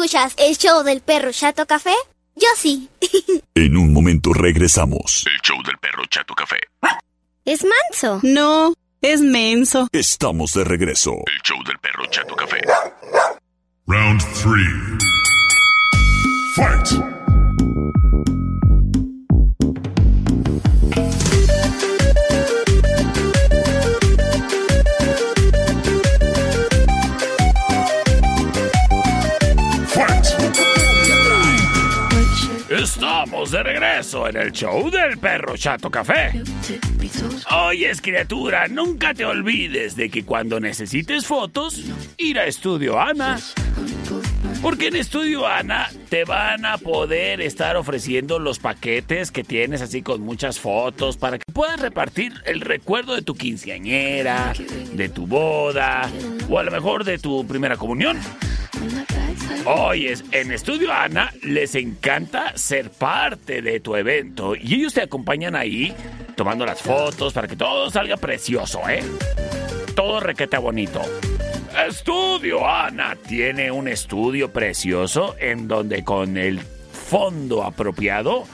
Escuchas 0.08 0.36
el 0.38 0.56
show 0.58 0.84
del 0.84 1.02
perro 1.02 1.32
Chato 1.32 1.66
Café? 1.66 1.94
Yo 2.36 2.48
sí. 2.56 2.90
En 3.56 3.76
un 3.76 3.92
momento 3.92 4.32
regresamos. 4.34 5.26
El 5.26 5.42
show 5.42 5.58
del 5.64 5.78
perro 5.80 6.04
Chato 6.10 6.34
Café. 6.36 6.60
¿Es 7.44 7.66
manso? 7.66 8.20
No, 8.24 8.74
es 9.02 9.20
menso. 9.20 9.88
Estamos 9.92 10.54
de 10.54 10.64
regreso. 10.64 11.12
El 11.12 11.42
show 11.44 11.58
del 11.66 11.78
perro 11.80 12.06
Chato 12.06 12.36
Café. 12.36 12.62
Round 13.88 14.22
3. 14.44 14.54
Fight! 16.56 17.17
De 33.52 33.64
regreso 33.64 34.28
en 34.28 34.36
el 34.36 34.52
show 34.52 34.92
del 34.92 35.18
perro 35.20 35.56
Chato 35.56 35.90
Café. 35.90 36.34
Oyes, 37.50 38.02
criatura, 38.02 38.68
nunca 38.68 39.14
te 39.14 39.24
olvides 39.24 39.96
de 39.96 40.10
que 40.10 40.26
cuando 40.26 40.60
necesites 40.60 41.26
fotos, 41.26 41.82
ir 42.18 42.40
a 42.40 42.46
Estudio 42.46 43.00
Ana. 43.00 43.40
Porque 44.62 44.88
en 44.88 44.98
Estudio 44.98 45.48
Ana 45.48 45.88
te 46.10 46.26
van 46.26 46.66
a 46.66 46.78
poder 46.78 47.40
estar 47.40 47.78
ofreciendo 47.78 48.38
los 48.38 48.60
paquetes 48.60 49.32
que 49.32 49.46
tienes 49.46 49.82
así 49.82 50.02
con 50.02 50.22
muchas 50.22 50.60
fotos 50.60 51.16
para 51.16 51.38
que 51.38 51.46
puedas 51.54 51.80
repartir 51.80 52.34
el 52.46 52.60
recuerdo 52.60 53.16
de 53.16 53.22
tu 53.22 53.36
quinceañera, 53.36 54.52
de 54.92 55.08
tu 55.08 55.26
boda 55.26 56.10
o 56.50 56.60
a 56.60 56.64
lo 56.64 56.72
mejor 56.72 57.06
de 57.06 57.18
tu 57.18 57.48
primera 57.48 57.78
comunión. 57.78 58.20
Oyes, 59.66 60.24
en 60.32 60.52
Estudio 60.52 60.94
Ana 60.94 61.34
les 61.44 61.76
encanta 61.76 62.58
ser 62.58 62.90
parte 62.90 63.62
de 63.62 63.80
tu 63.80 63.96
evento 63.96 64.56
y 64.56 64.76
ellos 64.76 64.94
te 64.94 65.02
acompañan 65.02 65.56
ahí 65.56 65.94
tomando 66.36 66.66
las 66.66 66.82
fotos 66.82 67.34
para 67.34 67.48
que 67.48 67.56
todo 67.56 67.90
salga 67.90 68.16
precioso, 68.16 68.88
¿eh? 68.88 69.04
Todo 69.96 70.20
requete 70.20 70.58
bonito. 70.58 71.02
Estudio 71.88 72.68
Ana 72.68 73.18
tiene 73.28 73.72
un 73.72 73.88
estudio 73.88 74.52
precioso 74.52 75.36
en 75.40 75.68
donde 75.68 76.04
con 76.04 76.38
el 76.38 76.60
fondo 76.60 77.64
apropiado, 77.64 78.46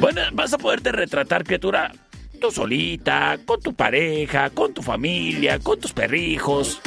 bueno, 0.00 0.20
vas 0.32 0.52
a 0.52 0.58
poderte 0.58 0.92
retratar, 0.92 1.44
criatura, 1.44 1.92
tú 2.40 2.50
solita, 2.50 3.38
con 3.44 3.60
tu 3.60 3.74
pareja, 3.74 4.50
con 4.50 4.72
tu 4.72 4.82
familia, 4.82 5.58
con 5.58 5.80
tus 5.80 5.92
perrijos. 5.92 6.80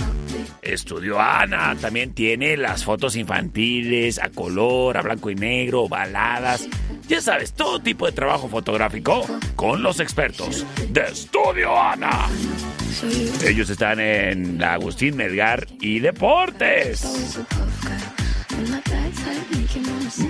Estudio 0.62 1.20
Ana 1.20 1.76
también 1.80 2.14
tiene 2.14 2.58
las 2.58 2.84
fotos 2.84 3.16
infantiles, 3.16 4.20
a 4.20 4.30
color, 4.30 4.98
a 4.98 5.02
blanco 5.02 5.30
y 5.30 5.36
negro, 5.36 5.88
baladas. 5.88 6.68
Ya 7.08 7.22
sabes, 7.22 7.54
todo 7.54 7.80
tipo 7.80 8.06
de 8.06 8.12
trabajo 8.12 8.48
fotográfico 8.48 9.26
con 9.56 9.82
los 9.82 10.00
expertos 10.00 10.66
de 10.90 11.02
Estudio 11.02 11.80
Ana. 11.80 12.28
Ellos 13.46 13.70
están 13.70 14.00
en 14.00 14.62
Agustín 14.64 15.16
Melgar 15.16 15.68
y 15.80 16.00
Deportes. 16.00 17.40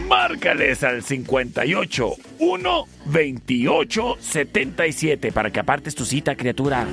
Márcales 0.08 0.84
al 0.84 1.04
58 1.04 2.16
1 2.40 2.88
28 3.06 4.18
77 4.20 5.32
para 5.32 5.52
que 5.52 5.60
apartes 5.60 5.96
tu 5.96 6.06
cita, 6.06 6.36
criatura. 6.36 6.88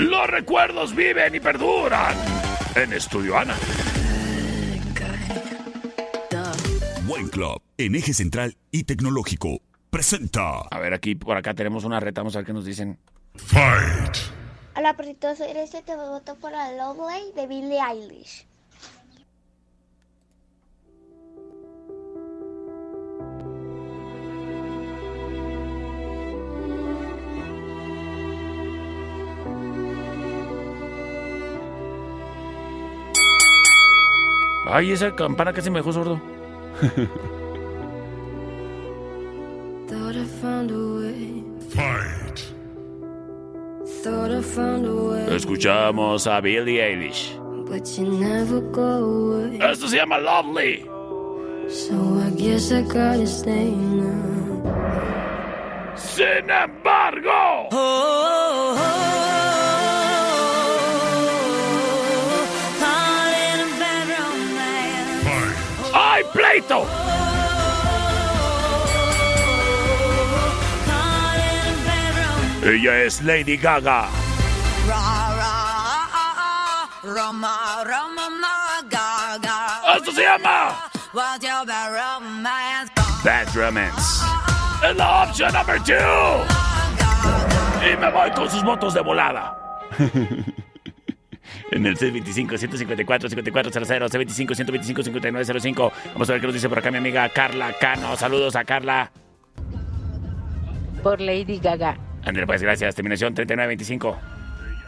Los 0.00 0.26
recuerdos 0.28 0.96
viven 0.96 1.34
y 1.34 1.40
perduran 1.40 2.16
en 2.74 2.90
Estudio 2.94 3.36
Ana. 3.36 3.54
Buen 7.06 7.28
Club, 7.28 7.60
en 7.76 7.94
eje 7.94 8.14
central 8.14 8.56
y 8.70 8.84
tecnológico, 8.84 9.60
presenta. 9.90 10.60
A 10.60 10.78
ver, 10.78 10.94
aquí 10.94 11.16
por 11.16 11.36
acá 11.36 11.52
tenemos 11.52 11.84
una 11.84 12.00
reta, 12.00 12.22
vamos 12.22 12.34
a 12.34 12.38
ver 12.38 12.46
qué 12.46 12.54
nos 12.54 12.64
dicen. 12.64 12.98
Fight. 13.34 14.16
Hola, 14.74 14.96
perrito, 14.96 15.36
soy 15.36 15.48
Grecia, 15.48 15.82
te 15.82 15.94
voto 15.94 16.34
por 16.36 16.52
la 16.52 16.72
Lovely 16.72 17.32
de 17.36 17.46
Billie 17.46 17.78
Eilish. 17.78 18.46
Ay, 34.72 34.92
esa 34.92 35.10
campana 35.10 35.52
casi 35.52 35.68
me 35.68 35.80
dejó 35.80 35.92
sordo. 35.92 36.20
Thought 39.88 40.16
I 40.16 40.24
found 40.40 40.70
a 40.70 40.74
way. 40.74 41.42
Fight. 41.70 42.54
Thought 44.04 44.30
I 44.30 44.42
found 44.42 44.86
a 44.86 44.94
way. 44.94 45.26
Escuchamos 45.34 46.26
a 46.26 46.40
Billie 46.40 46.78
Eilish. 46.78 47.36
But 47.68 47.98
you 47.98 48.06
never 48.12 48.60
go 48.60 48.82
away. 48.82 49.58
Esto 49.60 49.88
se 49.88 49.96
llama 49.96 50.18
Lovely. 50.18 50.84
So 51.68 51.94
I 52.20 52.30
guess 52.36 52.70
I 52.70 52.82
gotta 52.82 53.26
stay 53.26 53.70
now. 53.70 54.30
¡Ay, 66.70 66.76
pleito! 66.76 66.86
Ella 72.62 73.02
es 73.02 73.22
Lady 73.22 73.56
Gaga. 73.56 74.08
Esto 79.96 80.12
se 80.12 80.22
llama 80.22 80.90
bad 83.24 83.48
romance? 83.54 84.24
Es 84.82 84.96
la 84.96 85.24
opción 85.24 85.52
number 85.52 85.82
two. 85.82 85.94
Y 87.82 87.96
me 87.96 88.10
voy 88.10 88.30
con 88.32 88.50
sus 88.50 88.62
votos 88.62 88.94
de 88.94 89.00
volada. 89.00 89.56
En 91.80 91.86
el 91.86 91.96
C25-154-5400, 91.96 94.10
C25-125-5905. 94.10 95.92
Vamos 96.12 96.28
a 96.28 96.32
ver 96.32 96.40
qué 96.42 96.46
nos 96.46 96.52
dice 96.52 96.68
por 96.68 96.78
acá 96.78 96.90
mi 96.90 96.98
amiga 96.98 97.26
Carla 97.30 97.72
Cano. 97.80 98.14
Saludos 98.16 98.54
a 98.54 98.64
Carla. 98.64 99.10
Por 101.02 101.22
Lady 101.22 101.58
Gaga. 101.58 101.96
André, 102.22 102.46
pues 102.46 102.62
gracias. 102.62 102.94
Terminación 102.94 103.32
3925. 103.32 104.18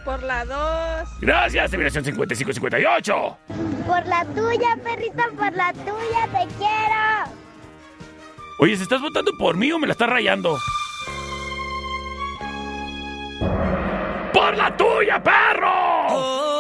Por 0.04 0.22
la 0.22 0.44
2. 0.44 1.08
Gracias, 1.22 1.70
terminación 1.70 2.04
5558. 2.04 3.38
Por 3.86 4.06
la 4.06 4.26
tuya, 4.26 4.76
perrito, 4.84 5.22
por 5.34 5.56
la 5.56 5.72
tuya, 5.72 6.28
te 6.30 6.46
quiero. 6.58 7.32
Oye, 8.58 8.76
¿se 8.76 8.82
estás 8.82 9.00
votando 9.00 9.32
por 9.38 9.56
mí 9.56 9.72
o 9.72 9.78
me 9.78 9.86
la 9.86 9.92
estás 9.92 10.10
rayando? 10.10 10.58
¡Por 14.34 14.58
la 14.58 14.76
tuya, 14.76 15.22
perro! 15.22 16.02
Roma, 16.12 16.51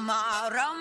Mara 0.00 0.79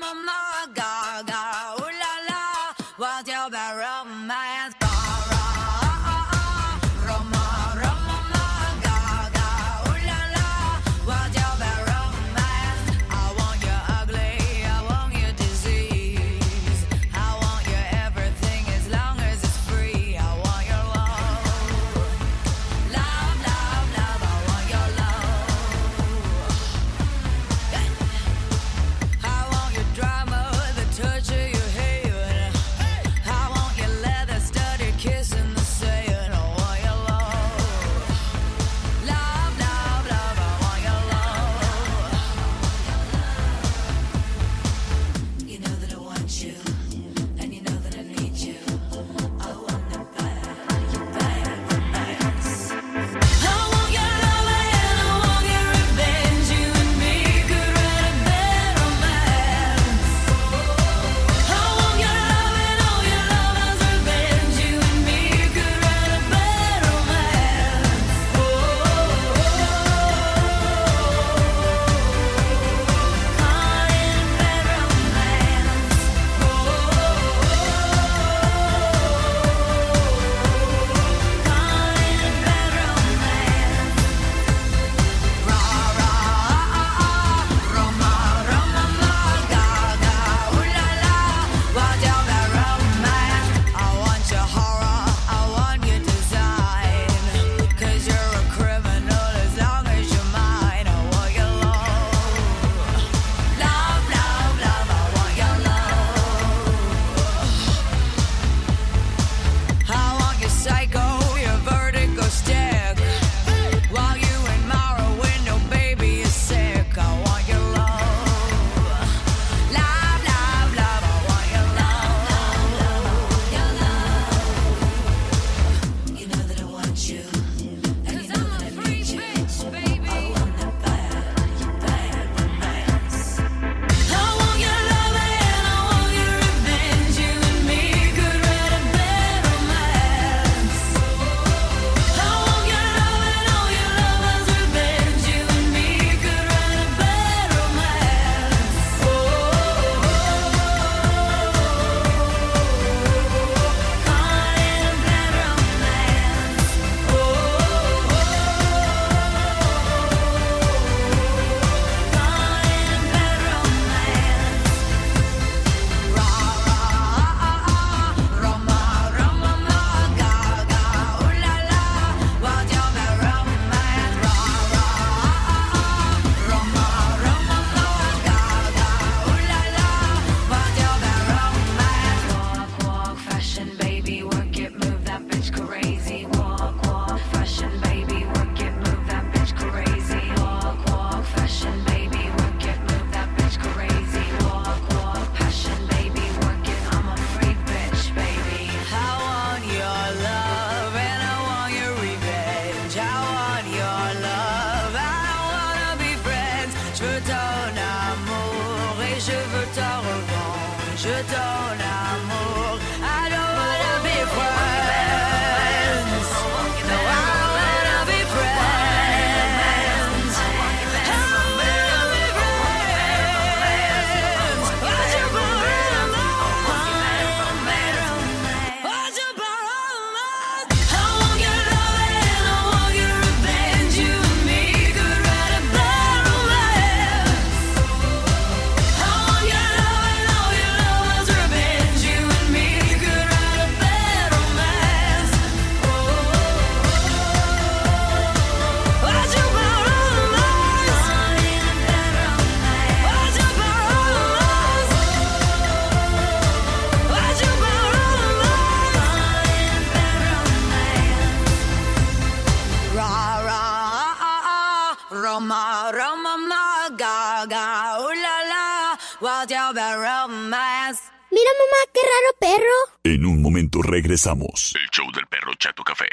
regresamos. 274.10 274.74
El 274.76 274.90
show 274.90 275.06
del 275.12 275.28
perro 275.28 275.54
Chato 275.60 275.84
Café. 275.84 276.08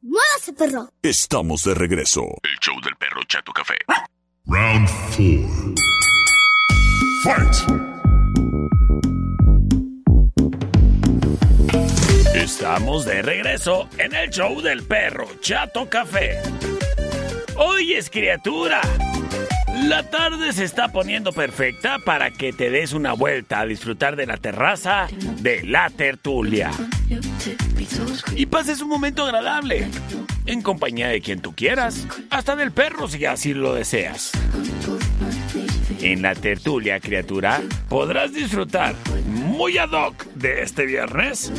Muévase, 0.00 0.52
perro. 0.54 0.88
Estamos 1.02 1.62
de 1.62 1.74
regreso. 1.74 2.22
El 2.42 2.58
show 2.58 2.80
del 2.80 2.96
perro 2.96 3.22
Chato 3.28 3.52
Café. 3.52 3.76
Round 4.46 4.88
4. 5.14 5.74
Fight. 7.22 7.54
Estamos 12.34 13.04
de 13.04 13.22
regreso 13.22 13.88
en 13.98 14.12
el 14.16 14.28
show 14.30 14.60
del 14.60 14.82
perro 14.82 15.28
Chato 15.40 15.88
Café. 15.88 16.42
Oyes, 17.54 18.10
criatura. 18.10 18.80
La 19.84 20.08
tarde 20.08 20.52
se 20.52 20.64
está 20.64 20.88
poniendo 20.88 21.32
perfecta 21.32 21.98
para 21.98 22.30
que 22.30 22.52
te 22.52 22.70
des 22.70 22.92
una 22.92 23.12
vuelta 23.14 23.60
a 23.60 23.66
disfrutar 23.66 24.16
de 24.16 24.26
la 24.26 24.36
terraza 24.36 25.08
de 25.40 25.64
la 25.64 25.90
tertulia. 25.90 26.70
Y 28.36 28.46
pases 28.46 28.80
un 28.80 28.88
momento 28.88 29.24
agradable, 29.24 29.88
en 30.46 30.62
compañía 30.62 31.08
de 31.08 31.20
quien 31.20 31.40
tú 31.40 31.54
quieras, 31.54 32.06
hasta 32.30 32.54
del 32.56 32.72
perro 32.72 33.08
si 33.08 33.24
así 33.26 33.54
lo 33.54 33.74
deseas. 33.74 34.32
En 36.00 36.22
la 36.22 36.34
tertulia, 36.34 37.00
criatura, 37.00 37.60
podrás 37.88 38.32
disfrutar 38.32 38.94
muy 39.26 39.78
ad 39.78 39.90
hoc 39.90 40.24
de 40.34 40.62
este 40.62 40.86
viernes. 40.86 41.52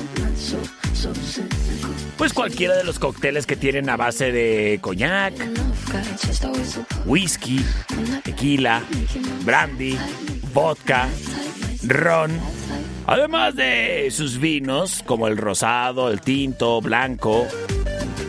Pues 2.17 2.31
cualquiera 2.33 2.75
de 2.75 2.83
los 2.83 2.99
cócteles 2.99 3.45
que 3.45 3.55
tienen 3.55 3.89
a 3.89 3.97
base 3.97 4.31
de 4.31 4.77
coñac, 4.81 5.33
whisky, 7.05 7.65
tequila, 8.23 8.83
brandy, 9.43 9.97
vodka, 10.53 11.09
ron, 11.83 12.31
además 13.07 13.55
de 13.55 14.09
sus 14.11 14.39
vinos 14.39 15.03
como 15.05 15.27
el 15.27 15.37
rosado, 15.37 16.11
el 16.11 16.21
tinto, 16.21 16.79
blanco 16.81 17.47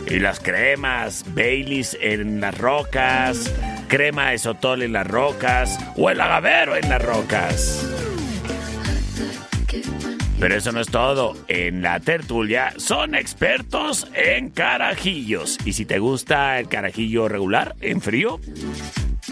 y 0.07 0.19
las 0.19 0.39
cremas 0.39 1.23
Baileys 1.33 1.97
en 1.99 2.41
las 2.41 2.57
rocas, 2.57 3.51
crema 3.87 4.31
de 4.31 4.39
sotol 4.39 4.81
en 4.83 4.93
las 4.93 5.07
rocas 5.07 5.79
o 5.95 6.09
el 6.09 6.19
agavero 6.21 6.75
en 6.75 6.89
las 6.89 7.01
rocas. 7.01 8.04
Pero 10.39 10.55
eso 10.55 10.71
no 10.71 10.81
es 10.81 10.87
todo. 10.87 11.35
En 11.47 11.81
la 11.81 11.99
tertulia 11.99 12.73
son 12.77 13.15
expertos 13.15 14.07
en 14.13 14.49
carajillos. 14.49 15.57
Y 15.65 15.73
si 15.73 15.85
te 15.85 15.99
gusta 15.99 16.59
el 16.59 16.67
carajillo 16.67 17.27
regular, 17.29 17.75
en 17.81 18.01
frío, 18.01 18.39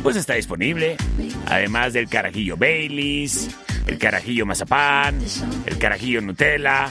pues 0.02 0.16
está 0.16 0.36
disponible. 0.36 0.98
Además 1.48 1.94
del 1.94 2.08
carajillo 2.08 2.58
Baileys, 2.58 3.50
el 3.88 3.98
carajillo 3.98 4.46
mazapán, 4.46 5.19
el 5.65 5.78
carajillo 5.78 6.22
Nutella 6.22 6.89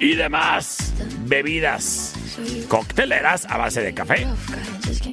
y 0.00 0.14
demás 0.14 0.92
bebidas 1.26 2.14
cocteleras 2.68 3.46
a 3.46 3.56
base 3.56 3.82
de 3.82 3.94
café. 3.94 4.26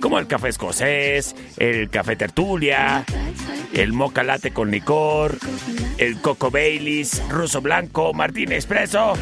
Como 0.01 0.19
el 0.19 0.27
café 0.27 0.49
escocés, 0.49 1.35
el 1.57 1.89
café 1.89 2.15
tertulia, 2.15 3.05
el 3.73 3.93
mocha 3.93 4.23
latte 4.23 4.51
con 4.51 4.71
licor, 4.71 5.37
el 5.97 6.19
coco 6.21 6.51
Baileys, 6.51 7.21
ruso 7.29 7.61
blanco, 7.61 8.13
martín 8.13 8.51
espresso, 8.51 9.13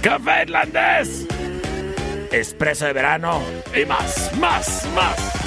café 0.00 0.42
irlandés, 0.42 1.26
espresso 2.32 2.86
de 2.86 2.92
verano 2.92 3.42
y 3.74 3.84
más, 3.84 4.30
más, 4.38 4.88
más. 4.94 5.43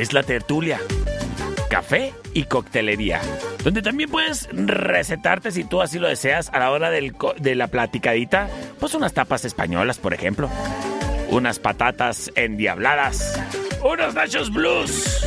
Es 0.00 0.14
la 0.14 0.22
tertulia, 0.22 0.80
café 1.68 2.14
y 2.32 2.44
coctelería, 2.44 3.20
donde 3.62 3.82
también 3.82 4.08
puedes 4.08 4.48
recetarte 4.50 5.50
si 5.50 5.64
tú 5.64 5.82
así 5.82 5.98
lo 5.98 6.08
deseas 6.08 6.48
a 6.54 6.58
la 6.58 6.70
hora 6.70 6.88
de 6.88 7.54
la 7.54 7.66
platicadita, 7.66 8.48
pues 8.78 8.94
unas 8.94 9.12
tapas 9.12 9.44
españolas, 9.44 9.98
por 9.98 10.14
ejemplo, 10.14 10.48
unas 11.28 11.58
patatas 11.58 12.32
endiabladas, 12.34 13.38
unos 13.84 14.14
nachos 14.14 14.50
blues 14.50 15.22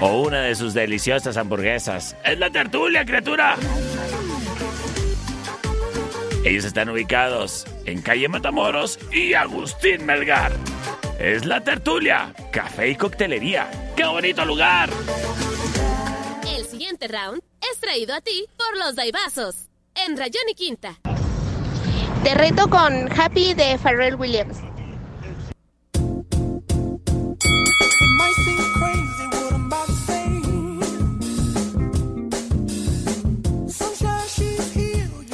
o 0.00 0.22
una 0.22 0.40
de 0.40 0.54
sus 0.54 0.72
deliciosas 0.72 1.36
hamburguesas. 1.36 2.16
Es 2.24 2.38
la 2.38 2.48
tertulia, 2.48 3.04
criatura. 3.04 3.56
Ellos 6.44 6.66
están 6.66 6.90
ubicados 6.90 7.66
en 7.86 8.02
calle 8.02 8.28
Matamoros 8.28 8.98
y 9.10 9.32
Agustín 9.32 10.04
Melgar. 10.04 10.52
Es 11.18 11.46
la 11.46 11.62
tertulia, 11.62 12.34
café 12.52 12.90
y 12.90 12.96
coctelería. 12.96 13.70
¡Qué 13.96 14.04
bonito 14.04 14.44
lugar! 14.44 14.90
El 16.54 16.66
siguiente 16.66 17.08
round 17.08 17.40
es 17.72 17.80
traído 17.80 18.14
a 18.14 18.20
ti 18.20 18.44
por 18.58 18.76
los 18.76 18.94
Daibazos. 18.94 19.70
En 19.94 20.18
Rayón 20.18 20.42
y 20.50 20.54
Quinta. 20.54 20.96
Te 22.22 22.34
reto 22.34 22.68
con 22.68 23.10
Happy 23.18 23.54
de 23.54 23.78
Pharrell 23.78 24.16
Williams. 24.16 24.58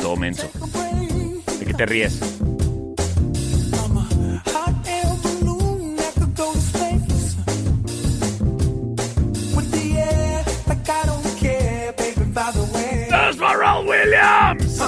Todo 0.01 0.17
menso. 0.17 0.49
¿De 0.49 0.61
qué 0.61 0.80
te 1.81 1.87
ríes? 1.87 2.21
¡Es 13.31 13.37
Pharrell 13.37 13.87
Williams! 13.87 14.83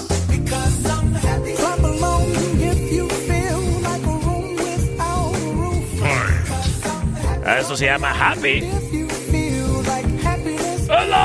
Eso 7.59 7.77
se 7.77 7.87
llama 7.87 8.11
Happy. 8.11 8.69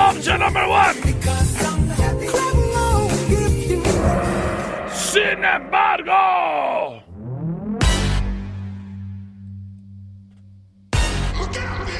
Opción 0.09 0.39
number 0.39 0.63
one. 0.63 1.16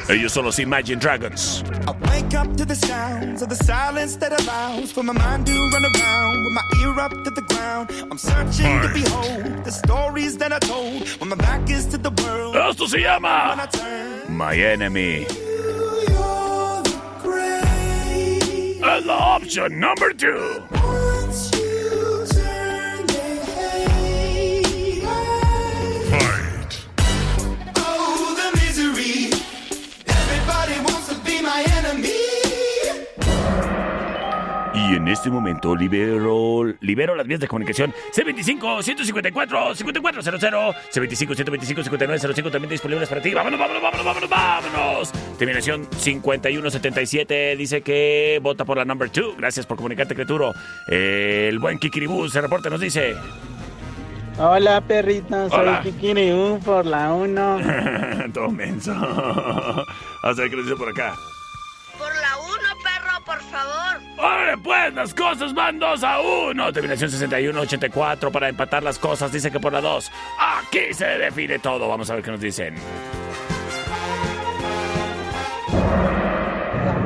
Ellos 0.09 0.33
son 0.33 0.45
los 0.45 0.59
Imagine 0.59 0.99
Dragons. 0.99 1.63
I 1.87 1.91
wake 2.09 2.33
up 2.33 2.55
to 2.57 2.65
the 2.65 2.75
sounds 2.75 3.41
of 3.41 3.49
the 3.49 3.55
silence 3.55 4.15
that 4.17 4.31
allows 4.41 4.91
for 4.91 5.03
my 5.03 5.13
mind 5.13 5.45
to 5.47 5.53
run 5.73 5.83
around 5.83 6.43
with 6.43 6.53
my 6.53 6.63
ear 6.81 6.99
up 6.99 7.11
to 7.23 7.29
the 7.29 7.41
ground. 7.41 7.89
I'm 8.09 8.17
searching 8.17 8.81
to 8.81 8.89
behold 8.93 9.63
the 9.65 9.71
stories 9.71 10.37
that 10.37 10.51
I 10.53 10.59
told 10.59 11.07
when 11.19 11.29
my 11.29 11.35
back 11.35 11.69
is 11.69 11.85
to 11.87 11.97
the 11.97 12.11
world. 12.23 12.55
Esto 12.55 12.87
se 12.87 13.01
llama 13.01 13.49
When 13.49 13.59
I 13.59 13.65
turn, 13.65 14.37
My 14.37 14.55
Enemy. 14.55 15.27
Es 18.89 19.05
la 19.05 19.35
opción 19.37 19.79
number 19.79 20.13
two. 20.13 20.63
Y 34.89 34.95
en 34.95 35.07
este 35.09 35.29
momento 35.29 35.75
libero, 35.75 36.63
libero 36.79 37.13
las 37.13 37.27
vías 37.27 37.41
de 37.41 37.47
comunicación. 37.47 37.93
C25-154-5400, 38.15 40.75
C25-125-5905 40.93 42.51
también 42.51 42.69
disponibles 42.69 43.09
para 43.09 43.21
ti. 43.21 43.33
Vámonos, 43.33 43.59
vámonos, 43.59 43.81
vámonos, 43.81 44.05
vámonos, 44.05 44.29
vámonos. 44.29 45.11
Terminación 45.37 45.85
5177 45.91 47.57
dice 47.57 47.81
que 47.81 48.39
vota 48.41 48.63
por 48.63 48.77
la 48.77 48.85
number 48.85 49.11
2. 49.11 49.35
Gracias 49.37 49.65
por 49.65 49.75
comunicarte, 49.75 50.15
Creturo. 50.15 50.53
El 50.87 51.59
buen 51.59 51.79
Kikiribú 51.79 52.29
se 52.29 52.39
reporta, 52.39 52.69
nos 52.69 52.79
dice. 52.79 53.13
Hola 54.39 54.81
perrito, 54.81 55.49
soy 55.49 55.75
Kikiribú 55.83 56.59
por 56.63 56.85
la 56.85 57.11
1. 57.13 57.59
Todo 58.33 58.49
menso. 58.51 58.93
Vamos 58.93 59.85
a 60.23 60.33
ver 60.33 60.49
qué 60.49 60.55
dice 60.55 60.77
por 60.77 60.87
acá. 60.89 61.13
Por 61.97 62.15
la 62.15 62.37
1, 62.37 62.47
perro 62.83 62.96
por 63.27 63.41
favor. 63.41 64.01
¡Órale, 64.17 64.57
pues! 64.57 64.93
Las 64.93 65.13
cosas 65.13 65.53
van 65.53 65.77
2 65.77 66.03
a 66.03 66.21
1. 66.21 66.73
Terminación 66.73 67.11
61-84 67.11 68.31
para 68.31 68.47
empatar 68.47 68.81
las 68.81 68.97
cosas. 68.97 69.31
Dice 69.31 69.51
que 69.51 69.59
por 69.59 69.73
la 69.73 69.81
2. 69.81 70.09
Aquí 70.39 70.93
se 70.93 71.05
define 71.05 71.59
todo. 71.59 71.89
Vamos 71.89 72.09
a 72.09 72.15
ver 72.15 72.23
qué 72.23 72.31
nos 72.31 72.39
dicen. 72.39 72.75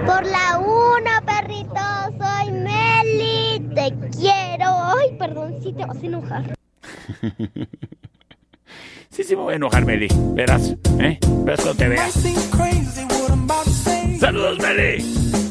Por 0.05 0.26
la 0.28 0.59
1, 0.59 1.09
perrito. 1.26 1.82
Soy 2.19 2.51
Meli. 2.51 3.59
Te 3.74 3.93
quiero. 4.15 4.95
Ay, 4.97 5.15
perdón, 5.17 5.55
sí 5.63 5.74
te 5.74 5.86
vas 5.86 5.97
a 5.97 6.05
enojar. 6.05 6.43
Sí, 9.13 9.26
sí, 9.26 9.36
me 9.36 9.41
voy 9.41 9.53
a 9.53 9.55
enojar, 9.57 9.86
Meli. 9.86 10.07
Verás, 10.36 10.69
¿eh? 10.97 11.19
Pero 11.45 11.65
no 11.65 11.76
te 11.76 11.89
veas. 11.89 12.13
Saludos, 14.22 14.57
Meli. 14.59 15.51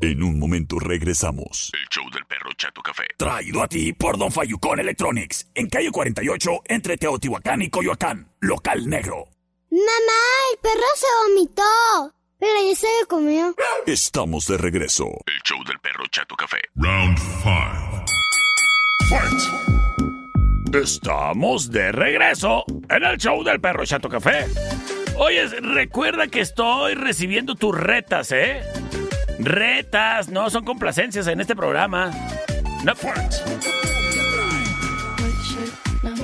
En 0.00 0.22
un 0.22 0.38
momento 0.38 0.78
regresamos. 0.78 1.72
El 1.74 1.88
show 1.90 2.08
del 2.12 2.24
perro 2.26 2.50
Chato 2.56 2.80
Café. 2.80 3.02
Traído 3.16 3.62
a 3.62 3.66
ti 3.66 3.92
por 3.92 4.16
Don 4.16 4.30
Fayucón 4.30 4.78
Electronics. 4.78 5.50
En 5.54 5.68
calle 5.68 5.90
48, 5.90 6.50
entre 6.66 6.96
Teotihuacán 6.96 7.62
y 7.62 7.68
Coyoacán. 7.68 8.30
Local 8.40 8.88
negro. 8.88 9.26
Mamá, 9.70 10.22
el 10.52 10.58
perro 10.60 10.86
se 10.94 11.06
vomitó. 11.28 12.14
Pero 12.38 12.52
ya 12.68 12.76
se 12.76 12.86
lo 13.00 13.08
comió. 13.08 13.54
Estamos 13.86 14.46
de 14.46 14.58
regreso. 14.58 15.06
El 15.26 15.42
show 15.44 15.58
del 15.64 15.78
perro 15.80 16.04
Chato 16.10 16.36
Café. 16.36 16.58
Round 16.76 17.18
5. 17.18 18.04
Fight. 19.08 20.74
Estamos 20.74 21.70
de 21.70 21.90
regreso 21.90 22.64
en 22.88 23.02
el 23.02 23.18
show 23.18 23.42
del 23.42 23.60
perro 23.60 23.84
Chato 23.84 24.08
Café. 24.08 24.46
Oye, 25.16 25.46
recuerda 25.60 26.28
que 26.28 26.40
estoy 26.40 26.94
recibiendo 26.94 27.54
tus 27.56 27.76
retas, 27.76 28.30
¿eh? 28.32 28.62
Retas, 29.44 30.28
no 30.28 30.50
son 30.50 30.64
complacencias 30.64 31.26
en 31.26 31.40
este 31.40 31.56
programa. 31.56 32.10
No. 32.84 32.92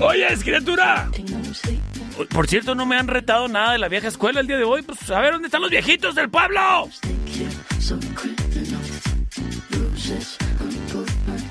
Oye, 0.01 0.27
criatura. 0.43 1.11
Por 2.31 2.49
cierto, 2.49 2.75
no 2.75 2.87
me 2.87 2.97
han 2.97 3.09
retado 3.09 3.49
nada 3.49 3.73
de 3.73 3.79
la 3.79 3.89
vieja 3.89 4.09
escuela 4.09 4.41
el 4.41 4.47
día 4.47 4.57
de 4.57 4.64
hoy. 4.64 4.83
Pues 4.83 5.11
a 5.11 5.21
ver, 5.21 5.33
¿dónde 5.33 5.47
están 5.47 5.62
los 5.62 5.71
viejitos 5.71 6.14
del 6.14 6.31
pueblo? 6.31 6.89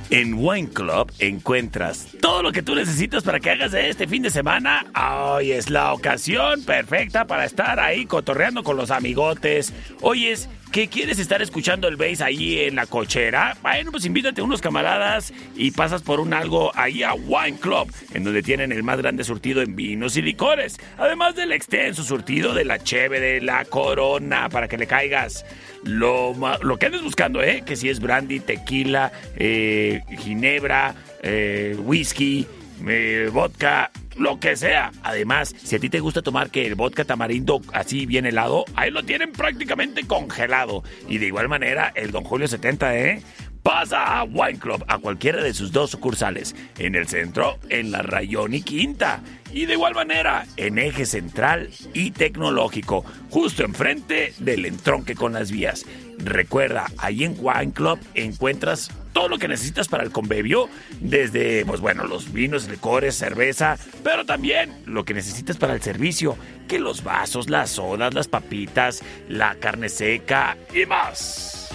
En 0.09 0.35
Wine 0.35 0.69
Club 0.69 1.11
encuentras 1.19 2.07
todo 2.21 2.41
lo 2.41 2.53
que 2.53 2.61
tú 2.61 2.75
necesitas 2.75 3.23
para 3.23 3.41
que 3.41 3.49
hagas 3.49 3.73
este 3.73 4.07
fin 4.07 4.23
de 4.23 4.29
semana. 4.29 4.85
Hoy 4.95 5.51
es 5.51 5.69
la 5.69 5.93
ocasión 5.93 6.63
perfecta 6.63 7.27
para 7.27 7.43
estar 7.43 7.79
ahí 7.79 8.05
cotorreando 8.05 8.63
con 8.63 8.77
los 8.77 8.89
amigotes. 8.89 9.73
Oyes, 10.01 10.49
¿qué 10.71 10.87
quieres 10.87 11.19
estar 11.19 11.41
escuchando 11.41 11.87
el 11.87 11.95
bass 11.95 12.21
ahí 12.21 12.59
en 12.59 12.75
la 12.75 12.85
cochera? 12.85 13.57
Bueno, 13.61 13.91
pues 13.91 14.05
invítate 14.05 14.41
a 14.41 14.43
unos 14.43 14.61
camaradas 14.61 15.33
y 15.55 15.71
pasas 15.71 16.01
por 16.01 16.19
un 16.19 16.33
algo 16.33 16.71
ahí 16.75 17.03
a 17.03 17.13
Wine 17.13 17.57
Club, 17.59 17.91
en 18.13 18.23
donde 18.23 18.43
tienen 18.43 18.71
el 18.71 18.83
más 18.83 18.97
grande 18.97 19.23
surtido 19.23 19.61
en 19.61 19.75
vinos 19.75 20.17
y 20.17 20.21
licores. 20.21 20.77
Además 20.97 21.35
del 21.35 21.51
extenso 21.51 22.03
surtido 22.03 22.53
de 22.53 22.65
la 22.65 22.79
cheve, 22.79 23.19
de 23.19 23.41
la 23.41 23.65
corona, 23.65 24.49
para 24.49 24.67
que 24.67 24.77
le 24.77 24.87
caigas 24.87 25.45
lo, 25.83 26.35
lo 26.61 26.77
que 26.77 26.85
andes 26.85 27.01
buscando, 27.01 27.41
¿eh? 27.41 27.63
Que 27.65 27.75
si 27.75 27.89
es 27.89 27.99
brandy, 27.99 28.39
tequila, 28.39 29.11
eh, 29.35 30.01
ginebra, 30.19 30.95
eh, 31.23 31.75
whisky, 31.79 32.45
eh, 32.87 33.29
vodka, 33.31 33.91
lo 34.17 34.39
que 34.39 34.55
sea. 34.55 34.91
Además, 35.03 35.55
si 35.57 35.75
a 35.75 35.79
ti 35.79 35.89
te 35.89 35.99
gusta 35.99 36.21
tomar 36.21 36.49
que 36.49 36.65
el 36.65 36.75
vodka 36.75 37.05
tamarindo 37.05 37.61
así 37.73 38.05
bien 38.05 38.25
helado, 38.25 38.65
ahí 38.75 38.91
lo 38.91 39.03
tienen 39.03 39.31
prácticamente 39.31 40.05
congelado. 40.05 40.83
Y 41.07 41.17
de 41.17 41.27
igual 41.27 41.49
manera, 41.49 41.91
el 41.95 42.11
Don 42.11 42.23
Julio 42.23 42.47
70, 42.47 42.97
¿eh? 42.97 43.21
Pasa 43.63 44.19
a 44.19 44.23
Wine 44.23 44.59
Club 44.59 44.85
a 44.87 44.97
cualquiera 44.97 45.43
de 45.43 45.53
sus 45.53 45.73
dos 45.73 45.91
sucursales, 45.91 46.55
en 46.77 46.95
el 46.95 47.07
centro, 47.07 47.59
en 47.67 47.91
la 47.91 48.01
Rayón 48.01 48.53
y 48.53 48.61
Quinta, 48.61 49.21
y 49.51 49.65
de 49.65 49.73
igual 49.73 49.95
manera 49.95 50.45
en 50.57 50.77
Eje 50.77 51.05
Central 51.05 51.69
y 51.93 52.11
Tecnológico, 52.11 53.03
justo 53.29 53.63
enfrente 53.63 54.33
del 54.39 54.65
entronque 54.65 55.15
con 55.15 55.33
las 55.33 55.51
vías. 55.51 55.85
Recuerda, 56.17 56.87
ahí 56.97 57.23
en 57.23 57.35
Wine 57.39 57.73
Club 57.73 57.99
encuentras 58.15 58.89
todo 59.13 59.29
lo 59.29 59.37
que 59.39 59.47
necesitas 59.47 59.87
para 59.87 60.03
el 60.03 60.11
convivio, 60.11 60.69
desde, 60.99 61.65
pues 61.65 61.81
bueno, 61.81 62.05
los 62.05 62.31
vinos, 62.31 62.69
licores, 62.69 63.15
cerveza, 63.15 63.77
pero 64.03 64.25
también 64.25 64.71
lo 64.85 65.05
que 65.05 65.13
necesitas 65.13 65.57
para 65.57 65.73
el 65.73 65.81
servicio, 65.81 66.37
que 66.67 66.79
los 66.79 67.03
vasos, 67.03 67.49
las 67.49 67.71
sodas, 67.71 68.13
las 68.13 68.27
papitas, 68.27 69.01
la 69.27 69.55
carne 69.55 69.89
seca 69.89 70.57
y 70.73 70.85
más. 70.85 71.69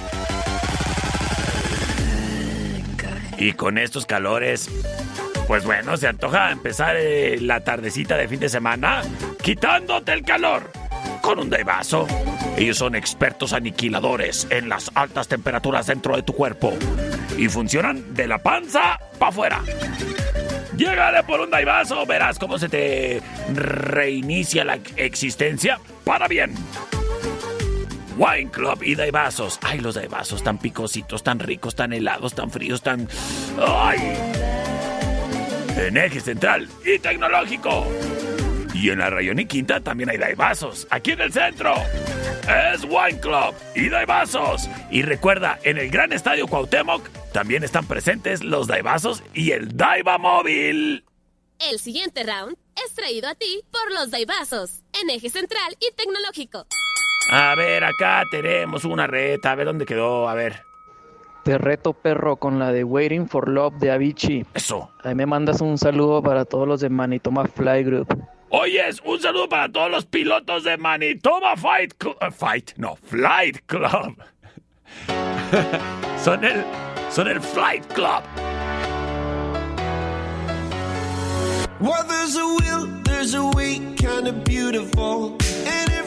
Y 3.38 3.54
con 3.54 3.76
estos 3.76 4.06
calores, 4.06 4.68
pues 5.52 5.66
bueno, 5.66 5.98
se 5.98 6.08
antoja 6.08 6.50
empezar 6.50 6.96
eh, 6.96 7.36
la 7.38 7.60
tardecita 7.62 8.16
de 8.16 8.26
fin 8.26 8.40
de 8.40 8.48
semana 8.48 9.02
quitándote 9.42 10.14
el 10.14 10.22
calor 10.24 10.72
con 11.20 11.38
un 11.38 11.50
daivaso. 11.50 12.06
Ellos 12.56 12.78
son 12.78 12.94
expertos 12.94 13.52
aniquiladores 13.52 14.46
en 14.48 14.70
las 14.70 14.90
altas 14.94 15.28
temperaturas 15.28 15.88
dentro 15.88 16.16
de 16.16 16.22
tu 16.22 16.32
cuerpo 16.32 16.72
y 17.36 17.50
funcionan 17.50 18.14
de 18.14 18.28
la 18.28 18.38
panza 18.38 18.98
para 19.18 19.28
afuera. 19.28 19.60
Llégale 20.74 21.22
por 21.24 21.40
un 21.40 21.50
daivaso, 21.50 22.06
verás 22.06 22.38
cómo 22.38 22.58
se 22.58 22.70
te 22.70 23.20
reinicia 23.52 24.64
la 24.64 24.78
existencia 24.96 25.78
para 26.02 26.28
bien. 26.28 26.54
Wine 28.16 28.50
Club 28.50 28.82
y 28.82 28.94
Daibazos. 28.94 29.58
Ay, 29.60 29.80
los 29.80 29.96
Daibazos 29.96 30.42
tan 30.42 30.56
picositos, 30.56 31.22
tan 31.22 31.38
ricos, 31.40 31.74
tan 31.74 31.92
helados, 31.92 32.32
tan 32.32 32.50
fríos, 32.50 32.80
tan... 32.80 33.06
¡Ay! 33.60 33.98
En 35.76 35.96
Eje 35.96 36.20
Central 36.20 36.68
y 36.84 36.98
Tecnológico. 36.98 37.86
Y 38.74 38.90
en 38.90 38.98
la 38.98 39.10
Rayón 39.10 39.38
y 39.38 39.46
Quinta 39.46 39.80
también 39.80 40.10
hay 40.10 40.18
Daibazos. 40.18 40.86
Aquí 40.90 41.12
en 41.12 41.20
el 41.20 41.32
centro 41.32 41.74
es 42.72 42.84
Wine 42.84 43.20
Club 43.20 43.54
y 43.74 43.88
Daibazos. 43.88 44.68
Y 44.90 45.02
recuerda, 45.02 45.58
en 45.62 45.78
el 45.78 45.90
Gran 45.90 46.12
Estadio 46.12 46.46
Cuauhtémoc 46.46 47.08
también 47.32 47.64
están 47.64 47.86
presentes 47.86 48.42
los 48.42 48.66
Daibazos 48.66 49.22
y 49.34 49.52
el 49.52 49.76
Daiva 49.76 50.18
Móvil. 50.18 51.04
El 51.58 51.78
siguiente 51.78 52.24
round 52.24 52.56
es 52.84 52.94
traído 52.94 53.28
a 53.28 53.34
ti 53.34 53.62
por 53.70 53.92
los 53.92 54.10
Daibazos, 54.10 54.82
en 55.00 55.10
eje 55.10 55.30
central 55.30 55.76
y 55.78 55.94
tecnológico. 55.94 56.66
A 57.30 57.54
ver, 57.54 57.84
acá 57.84 58.24
tenemos 58.30 58.84
una 58.84 59.06
reta. 59.06 59.52
A 59.52 59.54
ver 59.54 59.66
dónde 59.66 59.86
quedó. 59.86 60.28
A 60.28 60.34
ver. 60.34 60.60
Te 61.44 61.58
reto, 61.58 61.92
perro, 61.92 62.36
con 62.36 62.58
la 62.60 62.72
de 62.72 62.84
Waiting 62.84 63.28
for 63.28 63.48
Love 63.48 63.74
de 63.78 63.90
Avicii. 63.90 64.46
Eso. 64.54 64.90
Ahí 65.02 65.14
me 65.14 65.26
mandas 65.26 65.60
un 65.60 65.76
saludo 65.76 66.22
para 66.22 66.44
todos 66.44 66.68
los 66.68 66.80
de 66.80 66.88
Manitoma 66.88 67.46
Fly 67.46 67.82
Group. 67.82 68.22
Oyes, 68.50 69.02
un 69.04 69.18
saludo 69.18 69.48
para 69.48 69.68
todos 69.68 69.90
los 69.90 70.06
pilotos 70.06 70.62
de 70.62 70.76
Manitoba 70.76 71.56
Fight 71.56 71.94
Club. 71.98 72.16
Fight, 72.30 72.72
no, 72.76 72.94
Flight 72.96 73.58
Club. 73.66 74.16
son 76.22 76.44
el. 76.44 76.64
Son 77.10 77.26
el 77.26 77.40
Flight 77.40 77.84
Club. 77.92 78.22
Well, 81.80 82.04
there's 82.06 82.36
a 82.36 82.46
will, 82.46 82.86
there's 83.02 83.34
a 83.34 83.44
way, 83.56 83.80
kind 83.96 84.28
of 84.28 84.44
beautiful. 84.44 85.36
And 85.66 86.01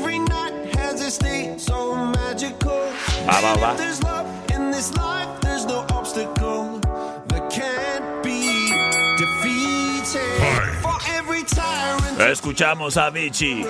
Va, 3.25 3.41
va, 3.41 3.55
va. 3.59 3.71
If 3.71 3.77
there's 3.77 4.03
love 4.03 4.27
in 4.51 4.71
this 4.71 4.93
life, 4.95 5.41
there's 5.41 5.65
no 5.65 5.85
obstacle 5.91 6.79
that 7.27 7.49
can't 7.51 8.23
be 8.23 8.69
defeated. 9.17 10.81
For 10.81 10.97
every 11.17 11.43
tyrant, 11.43 12.19
Escuchamos 12.19 12.97
a 12.97 13.11
Vichy. 13.11 13.65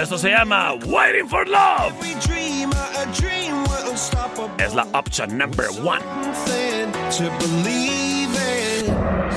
Esto 0.00 0.18
se 0.18 0.30
llama 0.30 0.74
Waiting 0.86 1.28
for 1.28 1.44
Love. 1.46 1.92
Es 4.58 4.74
la 4.74 4.86
option 4.94 5.38
number 5.38 5.66
one. 5.82 6.02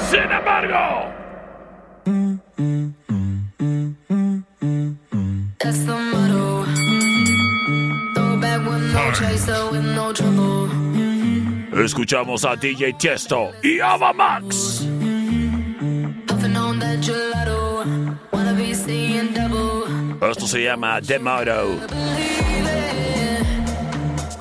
Sin 0.09 0.31
embargo. 0.31 1.20
Escuchamos 11.83 12.43
a 12.45 12.55
DJ 12.55 12.93
Tiesto 12.93 13.51
y 13.63 13.79
Ava 13.79 14.11
Max. 14.13 14.85
Esto 20.29 20.47
se 20.47 20.63
llama 20.63 21.01
Demoto. 21.01 21.79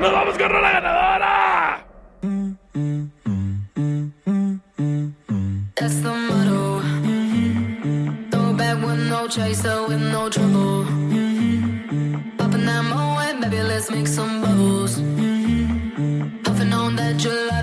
¡Nos 0.00 0.12
vamos 0.12 0.38
con 0.38 0.62
la 0.62 0.72
ganadora! 0.72 1.84
That's 5.76 5.96
the 6.00 6.12
motto. 6.28 6.80
It 8.32 8.56
back 8.56 8.82
with 8.82 9.10
no 9.10 9.28
chaser, 9.28 9.86
with 9.86 10.00
no 10.00 10.30
trouble. 10.30 10.84
Popping 12.38 12.64
that 12.64 12.82
moe, 12.82 13.40
baby, 13.42 13.62
let's 13.62 13.90
make 13.90 14.06
some 14.06 14.40
bubbles. 14.40 14.96
Puffing 16.44 16.72
on 16.72 16.96
that 16.96 17.16
gelato. 17.18 17.59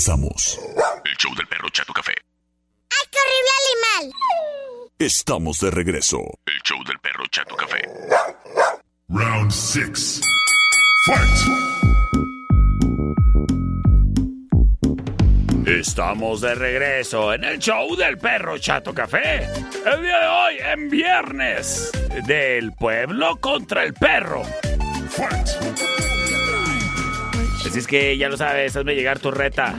Regresamos. 0.00 0.58
El 1.04 1.16
show 1.16 1.34
del 1.34 1.46
perro 1.46 1.68
Chato 1.68 1.92
Café. 1.92 2.14
¡Ay, 2.90 3.08
qué 3.10 3.18
horrible 3.18 3.50
animal! 4.00 4.90
Estamos 4.98 5.60
de 5.60 5.70
regreso. 5.70 6.18
El 6.46 6.60
show 6.62 6.82
del 6.84 6.98
perro 7.00 7.24
Chato 7.30 7.54
Café. 7.54 7.82
Round 9.08 9.50
6. 9.50 10.20
Estamos 15.66 16.40
de 16.40 16.54
regreso 16.54 17.34
en 17.34 17.44
el 17.44 17.58
show 17.58 17.94
del 17.94 18.16
perro 18.16 18.56
Chato 18.56 18.94
Café. 18.94 19.44
El 19.84 20.02
día 20.02 20.18
de 20.18 20.26
hoy, 20.26 20.58
en 20.60 20.88
viernes, 20.88 21.92
del 22.26 22.72
pueblo 22.72 23.36
contra 23.36 23.82
el 23.82 23.92
perro. 23.92 24.42
Así 27.70 27.78
es 27.78 27.86
que 27.86 28.18
ya 28.18 28.28
lo 28.28 28.36
sabes, 28.36 28.74
hazme 28.74 28.96
llegar 28.96 29.20
tu 29.20 29.30
reta. 29.30 29.76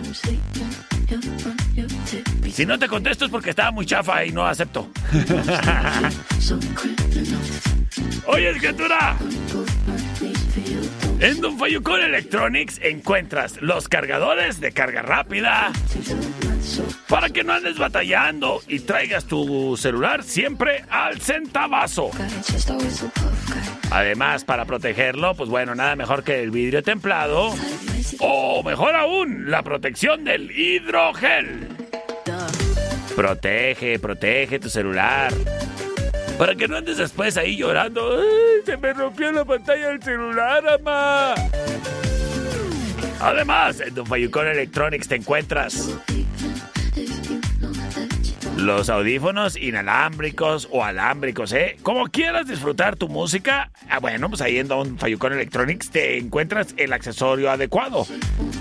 Si 2.49 2.65
no 2.65 2.79
te 2.79 2.87
contesto 2.87 3.25
es 3.25 3.31
porque 3.31 3.49
estaba 3.49 3.71
muy 3.71 3.85
chafa 3.85 4.23
y 4.23 4.31
no 4.31 4.47
acepto. 4.47 4.89
Oye, 8.27 8.53
criatura. 8.53 9.17
En 11.19 11.41
Don 11.41 11.59
Fayucón 11.59 11.99
Electronics 11.99 12.79
encuentras 12.81 13.61
los 13.61 13.89
cargadores 13.89 14.61
de 14.61 14.71
carga 14.71 15.01
rápida 15.01 15.73
para 17.09 17.29
que 17.29 17.43
no 17.43 17.51
andes 17.51 17.77
batallando 17.77 18.61
y 18.69 18.79
traigas 18.79 19.25
tu 19.25 19.75
celular 19.75 20.23
siempre 20.23 20.85
al 20.89 21.19
centavazo. 21.19 22.11
Además, 23.91 24.45
para 24.45 24.63
protegerlo, 24.63 25.35
pues 25.35 25.49
bueno, 25.49 25.75
nada 25.75 25.97
mejor 25.97 26.23
que 26.23 26.41
el 26.41 26.49
vidrio 26.49 26.81
templado 26.81 27.53
o 28.19 28.63
mejor 28.63 28.95
aún, 28.95 29.51
la 29.51 29.63
protección 29.63 30.23
del 30.23 30.49
hidrogel. 30.49 31.67
Protege, 33.15 33.99
protege 33.99 34.59
tu 34.59 34.69
celular. 34.69 35.33
Para 36.37 36.55
que 36.55 36.67
no 36.67 36.77
andes 36.77 36.97
después 36.97 37.35
ahí 37.35 37.57
llorando. 37.57 38.19
¡Ay, 38.19 38.65
se 38.65 38.77
me 38.77 38.93
rompió 38.93 39.31
la 39.31 39.43
pantalla 39.43 39.89
del 39.89 40.01
celular, 40.01 40.63
ama! 40.67 41.35
Además, 43.19 43.81
en 43.81 43.93
Don 43.93 44.05
Fayucón 44.07 44.47
Electronics 44.47 45.07
te 45.07 45.15
encuentras 45.15 45.89
los 48.61 48.89
audífonos 48.89 49.55
inalámbricos 49.55 50.67
o 50.71 50.83
alámbricos, 50.83 51.51
¿eh? 51.53 51.77
Como 51.81 52.05
quieras 52.07 52.47
disfrutar 52.47 52.95
tu 52.95 53.09
música, 53.09 53.71
ah, 53.89 53.99
bueno, 53.99 54.29
pues 54.29 54.41
ahí 54.41 54.57
en 54.57 54.67
Don 54.67 54.97
Fayucón 54.97 55.33
Electronics 55.33 55.89
te 55.89 56.17
encuentras 56.17 56.73
el 56.77 56.93
accesorio 56.93 57.51
adecuado. 57.51 58.05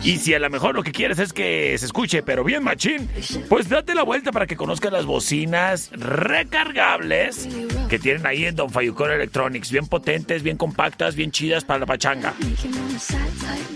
Y 0.02 0.16
si 0.18 0.34
a 0.34 0.38
lo 0.38 0.48
mejor 0.48 0.74
lo 0.74 0.82
que 0.82 0.92
quieres 0.92 1.18
es 1.18 1.32
que 1.32 1.76
se 1.78 1.86
escuche, 1.86 2.22
pero 2.22 2.44
bien 2.44 2.64
machín, 2.64 3.08
pues 3.48 3.68
date 3.68 3.94
la 3.94 4.02
vuelta 4.02 4.32
para 4.32 4.46
que 4.46 4.56
conozcas 4.56 4.92
las 4.92 5.06
bocinas 5.06 5.90
recargables 5.92 7.48
que 7.88 7.98
tienen 7.98 8.26
ahí 8.26 8.46
en 8.46 8.56
Don 8.56 8.70
Fayucón 8.70 9.10
Electronics. 9.10 9.70
Bien 9.70 9.86
potentes, 9.86 10.42
bien 10.42 10.56
compactas, 10.56 11.14
bien 11.14 11.30
chidas 11.30 11.64
para 11.64 11.80
la 11.80 11.86
pachanga. 11.86 12.34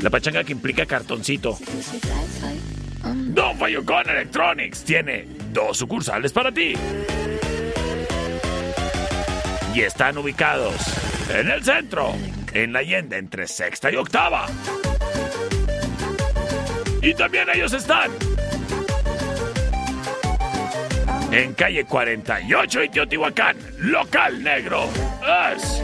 La 0.00 0.10
pachanga 0.10 0.44
que 0.44 0.52
implica 0.52 0.86
cartoncito. 0.86 1.58
Don 3.04 3.56
Fayucón 3.58 4.08
Electronics 4.08 4.84
tiene 4.84 5.26
dos 5.52 5.78
sucursales 5.78 6.32
para 6.32 6.52
ti. 6.52 6.74
Y 9.74 9.80
están 9.80 10.16
ubicados 10.18 10.74
en 11.30 11.50
el 11.50 11.64
centro, 11.64 12.12
en 12.52 12.72
la 12.72 12.80
Allende 12.80 13.18
entre 13.18 13.46
sexta 13.46 13.90
y 13.90 13.96
octava. 13.96 14.46
Y 17.02 17.12
también 17.14 17.48
ellos 17.52 17.72
están 17.72 18.10
En 21.34 21.52
calle 21.54 21.84
48 21.84 22.84
y 22.84 22.88
Teotihuacán, 22.90 23.56
local 23.78 24.40
negro. 24.44 24.88
Es 25.52 25.82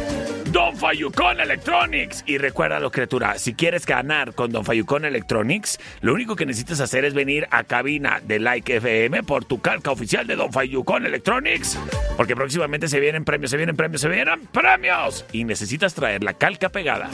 Don 0.53 0.77
Fayucón 0.77 1.39
Electronics. 1.39 2.25
Y 2.27 2.39
recuérdalo, 2.39 2.91
criatura, 2.91 3.39
si 3.39 3.55
quieres 3.55 3.87
ganar 3.87 4.35
con 4.35 4.51
Don 4.51 4.65
Fayucón 4.65 5.05
Electronics, 5.05 5.79
lo 6.01 6.13
único 6.13 6.35
que 6.35 6.45
necesitas 6.45 6.81
hacer 6.81 7.05
es 7.05 7.15
venir 7.15 7.47
a 7.53 7.63
cabina 7.63 8.21
de 8.25 8.41
Like 8.41 8.77
FM 8.77 9.23
por 9.23 9.45
tu 9.45 9.61
calca 9.61 9.93
oficial 9.93 10.27
de 10.27 10.35
Don 10.35 10.53
Fayucón 10.53 11.07
Electronics. 11.07 11.79
Porque 12.17 12.35
próximamente 12.35 12.89
se 12.89 12.99
vienen 12.99 13.25
premios, 13.25 13.53
se 13.53 13.57
vienen 13.59 13.77
premios, 13.77 14.01
se 14.01 14.09
vienen 14.09 14.47
premios. 14.49 15.25
Y 15.31 15.45
necesitas 15.45 15.95
traer 15.95 16.25
la 16.25 16.35
calca 16.35 16.69
pegada. 16.69 17.09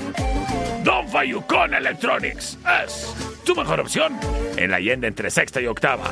Don 0.83 1.07
Fayucón 1.09 1.75
Electronics 1.75 2.59
es 2.85 3.15
tu 3.45 3.55
mejor 3.55 3.81
opción 3.81 4.19
en 4.57 4.71
la 4.71 4.77
Allende 4.77 5.09
entre 5.09 5.31
sexta 5.31 5.61
y 5.61 5.67
octava. 5.67 6.11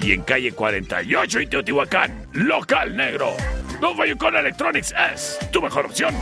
Y 0.00 0.12
en 0.12 0.22
calle 0.22 0.52
48 0.52 1.40
y 1.40 1.46
Teotihuacán, 1.48 2.26
local 2.34 2.96
negro. 2.96 3.34
Don 3.80 3.96
Fayucón 3.96 4.36
Electronics 4.36 4.94
es 5.12 5.38
tu 5.52 5.60
mejor 5.60 5.86
opción. 5.86 6.14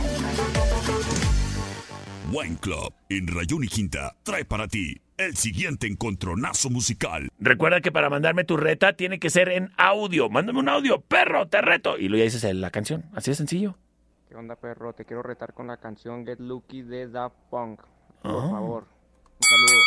Wine 2.31 2.57
Club 2.59 2.93
en 3.09 3.27
Rayón 3.27 3.63
y 3.63 3.67
Quinta 3.67 4.15
trae 4.23 4.43
para 4.45 4.67
ti 4.67 5.01
el 5.17 5.37
siguiente 5.37 5.87
encontronazo 5.87 6.69
musical. 6.69 7.29
Recuerda 7.39 7.79
que 7.79 7.91
para 7.91 8.09
mandarme 8.09 8.43
tu 8.43 8.57
reta 8.57 8.93
tiene 8.93 9.19
que 9.19 9.29
ser 9.29 9.49
en 9.49 9.71
audio. 9.77 10.29
Mándame 10.29 10.59
un 10.59 10.67
audio, 10.67 10.99
perro, 11.01 11.47
te 11.47 11.61
reto. 11.61 11.97
Y 11.97 12.09
luego 12.09 12.25
ya 12.25 12.31
dices 12.31 12.55
la 12.55 12.71
canción. 12.71 13.05
Así 13.13 13.31
de 13.31 13.35
sencillo. 13.35 13.77
¿Qué 14.27 14.35
onda, 14.35 14.55
perro? 14.57 14.91
Te 14.93 15.05
quiero 15.05 15.23
retar 15.23 15.53
con 15.53 15.67
la 15.67 15.77
canción 15.77 16.25
Get 16.25 16.39
Lucky 16.39 16.81
de 16.81 17.07
Daft 17.07 17.35
Punk. 17.49 17.79
Por 18.21 18.31
Ah. 18.31 18.49
favor. 18.49 18.83
Un 18.83 19.41
saludo. 19.47 19.81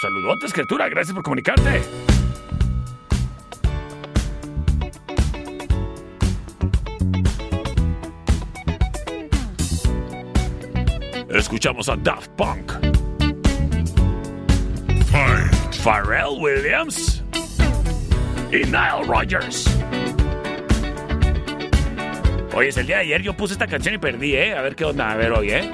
Saludotes, 0.00 0.52
criatura. 0.52 0.88
Gracias 0.88 1.14
por 1.14 1.24
comunicarte. 1.24 1.82
Escuchamos 11.34 11.88
a 11.88 11.96
Daft 11.96 12.30
Punk. 12.36 12.70
Pharrell 15.82 16.38
Williams 16.38 17.24
y 18.52 18.58
Nile 18.58 19.02
Rodgers. 19.04 19.68
Oye, 22.54 22.68
es 22.68 22.76
el 22.76 22.86
día 22.86 22.98
de 22.98 23.02
ayer 23.02 23.22
yo 23.22 23.36
puse 23.36 23.54
esta 23.54 23.66
canción 23.66 23.96
y 23.96 23.98
perdí, 23.98 24.36
¿eh? 24.36 24.54
A 24.54 24.62
ver 24.62 24.76
qué 24.76 24.84
onda, 24.84 25.10
a 25.10 25.16
ver 25.16 25.32
hoy, 25.32 25.50
¿eh? 25.50 25.72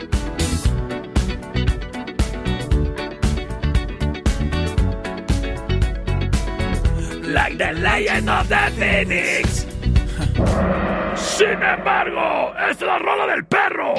Like 7.23 7.59
the 7.59 7.75
Lion 7.75 8.29
of 8.31 8.49
the 8.49 8.71
Phoenix. 8.79 9.67
Sin 11.17 11.63
embargo, 11.63 12.55
esta 12.59 12.71
es 12.71 12.81
la 12.81 12.99
rola 12.99 13.27
del 13.27 13.45
perro. 13.45 13.95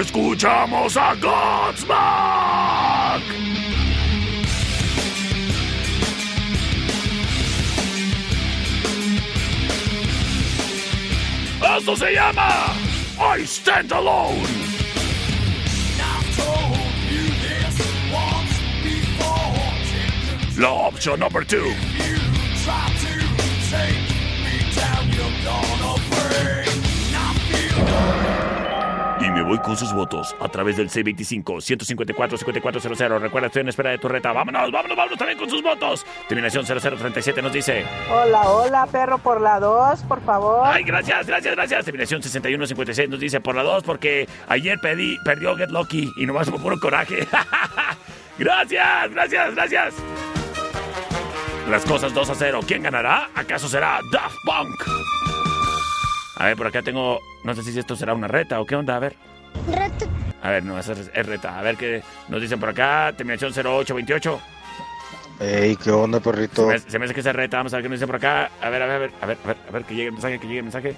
Escuchamos 0.00 0.96
a 0.96 1.14
Godsmack. 1.14 1.90
Esto 11.78 11.96
se 11.96 12.12
llama 12.12 12.74
I 13.38 13.42
Stand 13.46 13.92
Alone. 13.92 14.42
La 20.58 20.70
opción 20.70 21.20
number 21.20 21.44
two. 21.44 21.74
Y 29.20 29.30
me 29.30 29.42
voy 29.42 29.58
con 29.58 29.76
sus 29.76 29.92
votos 29.92 30.34
a 30.40 30.48
través 30.48 30.78
del 30.78 30.88
C25-154-5400. 30.88 33.20
Recuerda, 33.20 33.48
estoy 33.48 33.60
en 33.60 33.68
espera 33.68 33.90
de 33.90 33.98
tu 33.98 34.08
reta. 34.08 34.32
Vámonos, 34.32 34.72
vámonos, 34.72 34.96
vámonos 34.96 35.18
también 35.18 35.38
con 35.38 35.50
sus 35.50 35.62
votos. 35.62 36.06
Terminación 36.26 36.64
0037 36.64 37.42
nos 37.42 37.52
dice. 37.52 37.84
Hola, 38.10 38.48
hola, 38.48 38.86
perro 38.86 39.18
por 39.18 39.42
la 39.42 39.60
2, 39.60 40.04
por 40.04 40.22
favor. 40.22 40.62
Ay, 40.64 40.84
gracias, 40.84 41.26
gracias, 41.26 41.54
gracias. 41.54 41.84
Terminación 41.84 42.22
6156 42.22 43.10
nos 43.10 43.20
dice 43.20 43.42
por 43.42 43.54
la 43.54 43.62
2 43.62 43.82
porque 43.82 44.26
ayer 44.48 44.78
pedí, 44.80 45.18
perdió 45.22 45.54
Get 45.54 45.68
Lucky 45.68 46.10
y 46.16 46.24
nomás 46.24 46.48
por 46.48 46.62
puro 46.62 46.80
coraje. 46.80 47.28
gracias, 48.38 49.10
gracias, 49.10 49.54
gracias. 49.54 49.94
Las 51.68 51.84
cosas 51.84 52.14
2 52.14 52.30
a 52.30 52.34
0. 52.34 52.60
¿Quién 52.66 52.82
ganará? 52.82 53.28
¿Acaso 53.34 53.68
será 53.68 54.00
Daft 54.10 54.36
Punk? 54.46 55.29
A 56.40 56.46
ver, 56.46 56.56
por 56.56 56.66
acá 56.66 56.80
tengo. 56.80 57.20
No 57.44 57.54
sé 57.54 57.62
si 57.62 57.78
esto 57.78 57.94
será 57.94 58.14
una 58.14 58.26
reta 58.26 58.60
o 58.62 58.64
qué 58.64 58.74
onda. 58.74 58.96
A 58.96 58.98
ver. 58.98 59.14
A 60.42 60.48
ver, 60.48 60.64
no, 60.64 60.78
esa 60.78 60.92
es, 60.92 61.10
es 61.12 61.26
reta. 61.26 61.58
A 61.58 61.60
ver 61.60 61.76
qué 61.76 62.02
nos 62.28 62.40
dicen 62.40 62.58
por 62.58 62.70
acá. 62.70 63.12
Terminación 63.14 63.52
0828. 63.52 64.40
Ey, 65.40 65.76
¿qué 65.76 65.90
onda, 65.90 66.16
Se 66.16 66.24
perrito? 66.24 66.66
me, 66.66 66.78
se 66.78 66.98
me 66.98 67.04
hace 67.04 67.12
que 67.12 67.20
es 67.20 67.26
reta. 67.26 67.58
Vamos 67.58 67.74
a 67.74 67.76
ver 67.76 67.82
qué 67.82 67.88
nos 67.90 67.98
dicen 67.98 68.06
por 68.06 68.16
acá. 68.16 68.50
A 68.62 68.70
ver, 68.70 68.82
a 68.82 68.86
ver, 68.86 68.94
a 68.94 68.98
ver, 68.98 69.12
a 69.20 69.26
ver, 69.26 69.38
a 69.44 69.46
ver, 69.48 69.56
a 69.68 69.70
ver, 69.70 69.84
que 69.84 69.94
llegue 69.94 70.06
el 70.06 70.12
mensaje, 70.12 70.38
que 70.40 70.46
llegue 70.46 70.58
el 70.60 70.64
mensaje. 70.64 70.96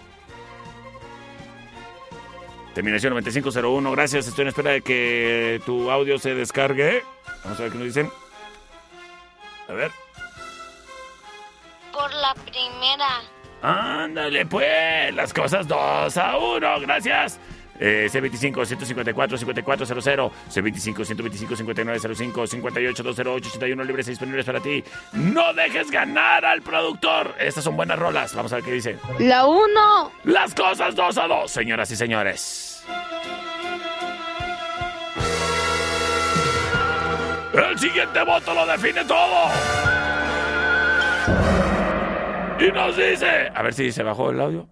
Terminación 2.75 3.11
9501. 3.11 3.91
Gracias. 3.91 4.29
Estoy 4.29 4.43
en 4.43 4.49
espera 4.49 4.71
de 4.71 4.83
que 4.83 5.61
tu 5.67 5.91
audio 5.91 6.21
se 6.21 6.37
descargue. 6.37 7.03
Vamos 7.43 7.59
a 7.59 7.65
ver 7.65 7.73
qué 7.73 7.79
nos 7.79 7.87
dicen. 7.89 8.09
A 9.69 9.73
ver. 9.73 9.91
Por 11.93 12.15
la 12.15 12.33
primera. 12.35 13.09
Ándale, 13.63 14.45
pues, 14.47 15.15
las 15.15 15.33
cosas 15.33 15.69
2 15.69 16.17
a 16.17 16.37
1, 16.37 16.81
gracias. 16.81 17.39
Eh, 17.79 18.09
C25 18.13 18.65
154 18.65 19.39
5400 19.39 20.33
C25 20.51 21.05
125 21.05 21.57
5905 21.57 22.47
58 22.47 23.03
208 23.03 23.49
81 23.49 23.85
libres 23.85 24.07
y 24.07 24.11
disponibles 24.11 24.45
para 24.45 24.61
ti. 24.61 24.85
No 25.13 25.53
dejes 25.55 25.91
ganar 25.91 26.45
al 26.45 26.63
productor. 26.63 27.35
Estas 27.41 27.65
son 27.65 27.77
buenas 27.77 27.99
rolas. 27.99 28.35
Vamos 28.35 28.53
a 28.53 28.57
ver 28.57 28.65
qué 28.65 28.73
dice. 28.73 28.99
La 29.19 29.47
1. 29.47 30.13
Las 30.25 30.55
cosas 30.55 30.95
2 30.95 31.19
a 31.19 31.27
2, 31.27 31.51
señoras 31.51 31.91
y 31.91 31.97
señores. 31.97 32.85
El 37.53 37.79
siguiente 37.79 38.23
voto 38.25 38.55
lo 38.55 38.67
define 38.67 39.05
todo. 39.05 39.92
Y 42.63 42.71
nos 42.71 42.97
dice. 42.97 43.49
A 43.53 43.63
ver 43.63 43.75
si 43.75 43.91
se 43.91 44.03
bajó 44.05 44.31
el 44.31 44.41
audio. 44.41 44.69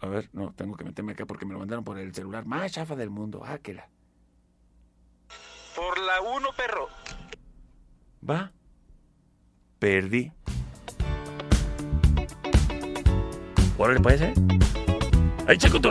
A 0.00 0.08
ver, 0.08 0.28
no, 0.32 0.52
tengo 0.52 0.76
que 0.76 0.84
meterme 0.84 1.12
acá 1.12 1.26
porque 1.26 1.44
me 1.46 1.52
lo 1.52 1.60
mandaron 1.60 1.84
por 1.84 1.98
el 1.98 2.12
celular 2.12 2.44
más 2.44 2.72
chafa 2.72 2.96
del 2.96 3.10
mundo. 3.10 3.42
Ah, 3.44 3.58
que 3.58 3.74
la. 3.74 3.88
Por 5.76 5.98
la 5.98 6.20
1, 6.22 6.48
perro. 6.56 6.88
Va. 8.28 8.52
Perdí. 9.78 10.32
Órale, 13.78 14.00
puede 14.00 14.18
ser. 14.18 14.34
¡Ahí 15.46 15.56
checo 15.56 15.80
tu 15.80 15.90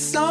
so 0.00 0.29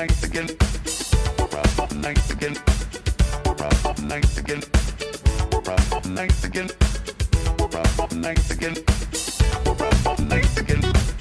nights 0.00 0.22
again. 0.22 0.46
Nights 2.00 2.30
again. 2.30 2.56
Nights 4.08 4.38
again. 4.38 4.62
Nights 6.06 6.44
again. 6.44 6.70
Nights 8.14 8.50
again. 8.50 8.76
Nights 10.28 10.56
again. 10.56 11.19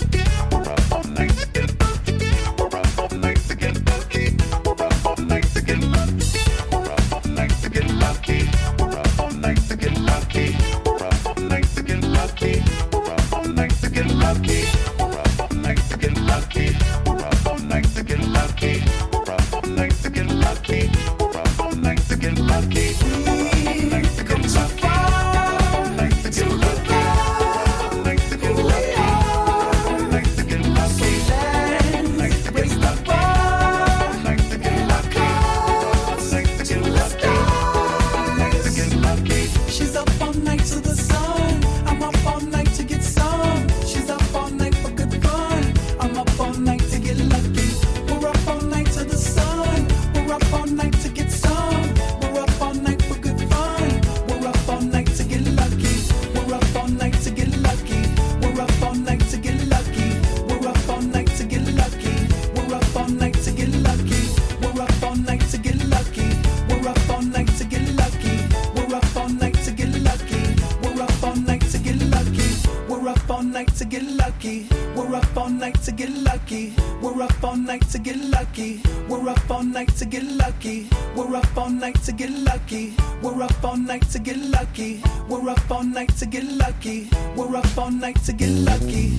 night 83.89 84.07
to 84.11 84.19
get 84.19 84.37
lucky. 84.37 85.01
We're 85.27 85.49
up 85.49 85.71
all 85.71 85.83
night 85.83 86.15
to 86.17 86.27
get 86.27 86.43
lucky. 86.43 87.09
We're 87.35 87.55
up 87.57 87.77
all 87.77 87.89
night 87.89 88.23
to 88.25 88.33
get 88.33 88.49
lucky. 88.49 89.17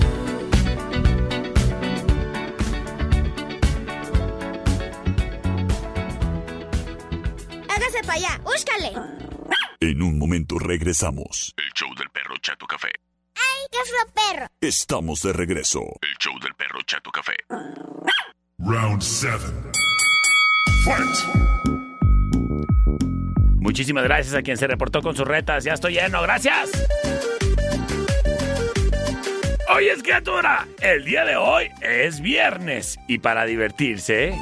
Hágase 7.67 8.01
para 8.05 8.13
allá, 8.13 8.39
búscale. 8.43 8.93
En 9.81 10.01
un 10.01 10.17
momento 10.17 10.57
regresamos. 10.57 11.53
El 11.57 11.69
show 11.73 11.93
del 11.95 12.09
perro 12.09 12.35
Chato 12.41 12.65
Café. 12.65 12.91
¡Ay, 13.35 13.67
qué 13.71 13.77
es 13.77 14.11
perro! 14.13 14.47
Estamos 14.61 15.21
de 15.21 15.33
regreso. 15.33 15.81
El 16.01 16.15
show 16.17 16.39
del 16.39 16.53
perro 16.55 16.81
Chato 16.85 17.11
Café. 17.11 17.35
Round 18.59 19.01
7. 19.01 19.37
Fight! 20.85 21.40
Muchísimas 23.91 24.03
gracias 24.05 24.35
a 24.35 24.41
quien 24.41 24.55
se 24.55 24.67
reportó 24.67 25.01
con 25.01 25.17
sus 25.17 25.27
retas. 25.27 25.65
Ya 25.65 25.73
estoy 25.73 25.95
lleno, 25.95 26.21
gracias. 26.21 26.71
Hoy 29.67 29.89
es 29.89 30.01
criatura, 30.01 30.65
el 30.79 31.03
día 31.03 31.25
de 31.25 31.35
hoy 31.35 31.69
es 31.81 32.21
viernes 32.21 32.97
y 33.09 33.19
para 33.19 33.43
divertirse, 33.43 34.33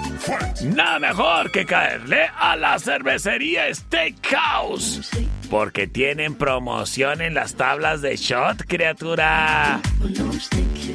nada 0.75 0.99
mejor 0.99 1.49
que 1.49 1.65
caerle 1.65 2.29
a 2.37 2.55
la 2.57 2.77
cervecería 2.77 3.73
Steakhouse. 3.73 5.09
Porque 5.49 5.87
tienen 5.87 6.35
promoción 6.35 7.19
en 7.21 7.33
las 7.33 7.55
tablas 7.55 8.03
de 8.03 8.17
shot, 8.17 8.67
criatura. 8.67 9.79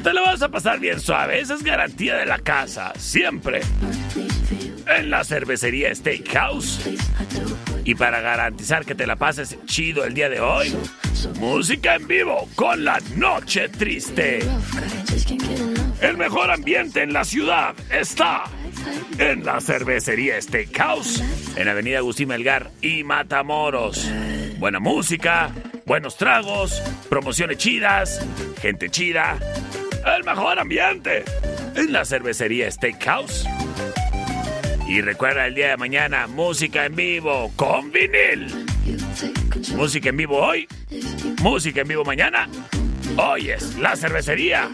Te 0.01 0.13
lo 0.13 0.23
vas 0.23 0.41
a 0.41 0.47
pasar 0.47 0.79
bien 0.79 1.01
suave, 1.01 1.41
esa 1.41 1.55
es 1.55 1.63
garantía 1.63 2.15
de 2.15 2.25
la 2.25 2.39
casa, 2.39 2.93
siempre. 2.95 3.59
En 4.87 5.09
la 5.09 5.25
cervecería 5.25 5.93
Steakhouse 5.93 6.79
y 7.85 7.93
para 7.93 8.19
garantizar 8.19 8.83
que 8.83 8.95
te 8.95 9.05
la 9.05 9.15
pases 9.15 9.57
chido 9.65 10.05
el 10.05 10.15
día 10.15 10.27
de 10.27 10.41
hoy, 10.41 10.75
música 11.35 11.95
en 11.95 12.07
vivo 12.07 12.49
con 12.55 12.83
la 12.83 12.99
noche 13.15 13.69
triste. 13.69 14.39
El 16.01 16.17
mejor 16.17 16.49
ambiente 16.49 17.03
en 17.03 17.13
la 17.13 17.23
ciudad 17.23 17.75
está 17.91 18.45
en 19.19 19.45
la 19.45 19.61
cervecería 19.61 20.41
Steakhouse, 20.41 21.23
en 21.55 21.67
Avenida 21.67 21.99
Agustín 21.99 22.27
Melgar 22.27 22.71
y 22.81 23.03
Matamoros. 23.03 24.09
Buena 24.57 24.79
música, 24.79 25.51
buenos 25.85 26.17
tragos, 26.17 26.81
promociones 27.07 27.59
chidas, 27.59 28.25
gente 28.61 28.89
chida. 28.89 29.37
El 30.17 30.23
mejor 30.23 30.57
ambiente 30.59 31.23
en 31.75 31.93
la 31.93 32.03
cervecería 32.03 32.69
Steakhouse 32.71 33.45
y 34.87 35.01
recuerda 35.01 35.47
el 35.47 35.55
día 35.55 35.69
de 35.69 35.77
mañana, 35.77 36.27
música 36.27 36.85
en 36.85 36.95
vivo 36.95 37.51
con 37.55 37.91
vinil. 37.91 38.65
Música 39.75 40.09
en 40.09 40.17
vivo 40.17 40.37
hoy, 40.37 40.67
música 41.41 41.81
en 41.81 41.87
vivo 41.87 42.05
mañana. 42.05 42.47
Hoy 43.17 43.49
es 43.49 43.77
la 43.77 43.95
cervecería. 43.95 44.69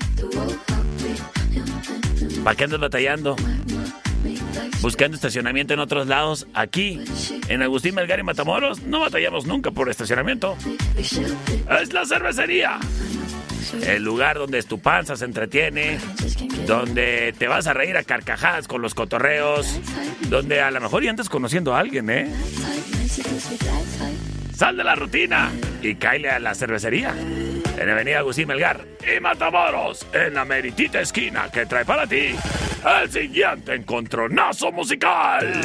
¿Para 2.44 2.56
qué 2.56 2.64
andas 2.66 2.80
batallando? 2.80 3.36
Buscando 4.82 5.16
estacionamiento 5.16 5.74
en 5.74 5.80
otros 5.80 6.08
lados, 6.08 6.48
aquí, 6.54 7.00
en 7.48 7.62
Agustín 7.62 7.96
Melgar 7.96 8.20
y 8.20 8.24
Matamoros, 8.24 8.82
no 8.82 9.00
batallamos 9.00 9.46
nunca 9.46 9.72
por 9.72 9.90
estacionamiento. 9.90 10.58
Es 10.98 11.94
la 11.94 12.06
cervecería. 12.06 12.80
El 13.86 14.04
lugar 14.04 14.38
donde 14.38 14.62
tu 14.64 14.80
panza 14.80 15.16
se 15.16 15.26
entretiene, 15.26 16.00
donde 16.66 17.34
te 17.38 17.48
vas 17.48 17.68
a 17.68 17.74
reír 17.74 17.98
a 17.98 18.04
carcajadas 18.04 18.68
con 18.68 18.82
los 18.82 18.94
cotorreos, 18.94 19.80
donde 20.30 20.62
a 20.62 20.72
lo 20.72 20.82
mejor 20.82 21.04
ya 21.04 21.10
andas 21.10 21.30
conociendo 21.30 21.74
a 21.74 21.80
alguien, 21.80 22.10
¿eh? 22.10 22.28
Sal 24.56 24.78
de 24.78 24.84
la 24.84 24.96
rutina 24.96 25.52
y 25.82 25.96
cáile 25.96 26.30
a 26.30 26.40
la 26.40 26.54
cervecería. 26.54 27.16
En 27.78 27.90
Avenida 27.90 28.20
Agustín 28.20 28.48
Melgar 28.48 28.86
y 29.02 29.20
Matamoros, 29.20 30.06
en 30.14 30.36
la 30.36 30.46
meritita 30.46 31.02
esquina 31.02 31.50
que 31.52 31.66
trae 31.66 31.86
para 31.86 32.06
ti 32.06 32.36
el 33.02 33.12
siguiente 33.12 33.74
encontronazo 33.74 34.72
musical. 34.72 35.62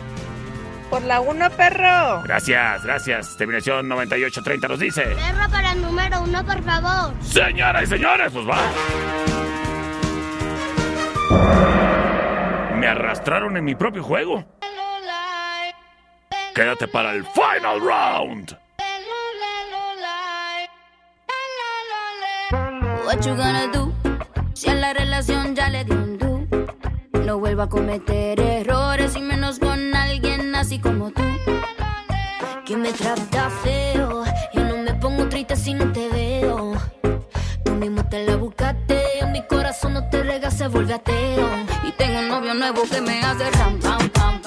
Por 0.89 1.01
la 1.03 1.19
1, 1.19 1.49
perro. 1.51 2.21
Gracias, 2.23 2.83
gracias. 2.83 3.35
Terminación 3.37 3.87
9830 3.89 4.67
nos 4.67 4.79
dice. 4.79 5.01
Perro 5.03 5.49
para 5.51 5.73
el 5.73 5.81
número 5.81 6.21
uno, 6.21 6.45
por 6.45 6.61
favor. 6.63 7.13
Señoras 7.21 7.83
y 7.83 7.87
señores, 7.87 8.31
pues 8.31 8.47
va. 8.47 8.57
Me 12.75 12.87
arrastraron 12.87 13.57
en 13.57 13.65
mi 13.65 13.75
propio 13.75 14.03
juego. 14.03 14.45
Quédate 16.57 16.87
para 16.87 17.11
el 17.11 17.23
final 17.23 17.79
round. 17.79 18.57
What 23.05 23.23
you 23.23 23.35
gonna 23.35 23.67
do? 23.71 23.93
Si 24.55 24.67
a 24.67 24.73
la 24.73 24.91
relación 24.91 25.55
ya 25.55 25.69
le 25.69 25.83
dio 25.83 25.93
un 25.93 26.17
do. 26.17 26.47
No 27.23 27.37
vuelva 27.37 27.65
a 27.65 27.69
cometer 27.69 28.39
errores 28.39 29.15
y 29.15 29.21
menos 29.21 29.59
con 29.59 29.93
alguien 29.95 30.55
así 30.55 30.79
como 30.79 31.11
tú. 31.11 31.21
Que 32.65 32.75
me 32.75 32.91
trata 32.91 33.51
feo. 33.61 34.23
Yo 34.51 34.63
no 34.63 34.77
me 34.77 34.95
pongo 34.95 35.29
triste 35.29 35.55
si 35.55 35.75
no 35.75 35.91
te 35.91 36.09
veo. 36.09 36.73
Tú 37.65 37.73
mismo 37.73 38.03
te 38.09 38.25
la 38.25 38.35
buscaste. 38.35 39.03
Mi 39.31 39.45
corazón 39.45 39.93
no 39.93 40.09
te 40.09 40.23
rega, 40.23 40.49
se 40.49 40.67
vuelve 40.67 40.95
ateo. 40.95 41.49
Y 41.83 41.91
tengo 41.91 42.17
un 42.17 42.29
novio 42.29 42.55
nuevo 42.55 42.81
que 42.89 42.99
me 42.99 43.21
hace 43.21 43.51
ram, 43.51 43.79
pam, 43.79 44.09
pam. 44.09 44.46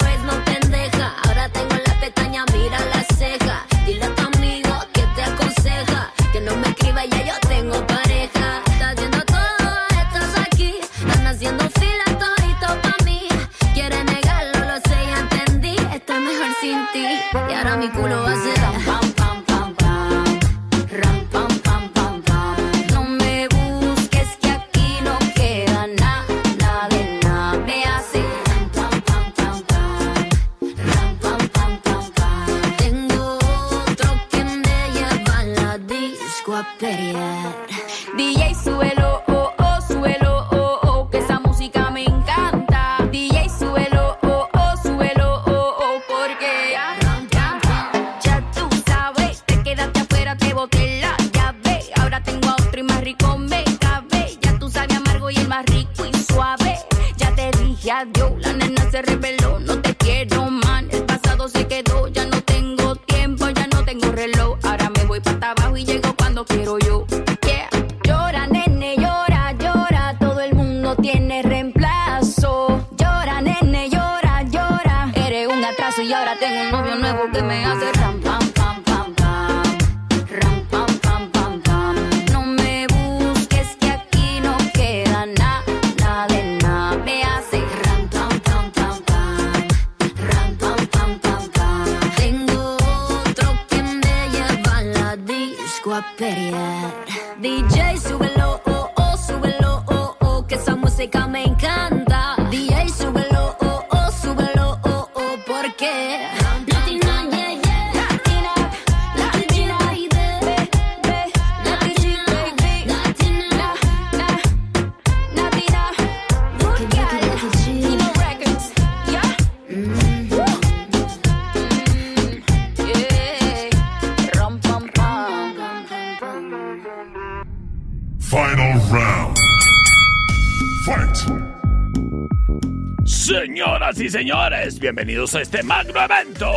señores, 134.11 134.77
bienvenidos 134.77 135.33
a 135.35 135.41
este 135.41 135.63
magno 135.63 136.01
evento, 136.01 136.51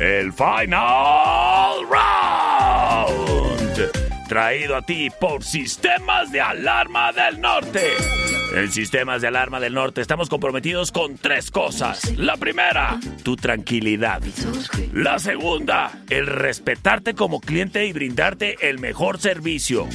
el 0.00 0.32
Final 0.32 1.86
Round, 1.88 3.92
traído 4.28 4.74
a 4.74 4.82
ti 4.82 5.08
por 5.20 5.44
Sistemas 5.44 6.32
de 6.32 6.40
Alarma 6.40 7.12
del 7.12 7.40
Norte. 7.40 7.92
En 8.54 8.72
Sistemas 8.72 9.20
de 9.20 9.28
Alarma 9.28 9.60
del 9.60 9.74
Norte 9.74 10.00
estamos 10.00 10.28
comprometidos 10.28 10.90
con 10.90 11.16
tres 11.16 11.50
cosas. 11.50 12.16
La 12.16 12.36
primera, 12.36 12.98
tu 13.22 13.36
tranquilidad. 13.36 14.22
La 14.92 15.18
segunda, 15.18 15.92
el 16.08 16.26
respetarte 16.26 17.14
como 17.14 17.40
cliente 17.40 17.86
y 17.86 17.92
brindarte 17.92 18.68
el 18.68 18.78
mejor 18.78 19.20
servicio. 19.20 19.86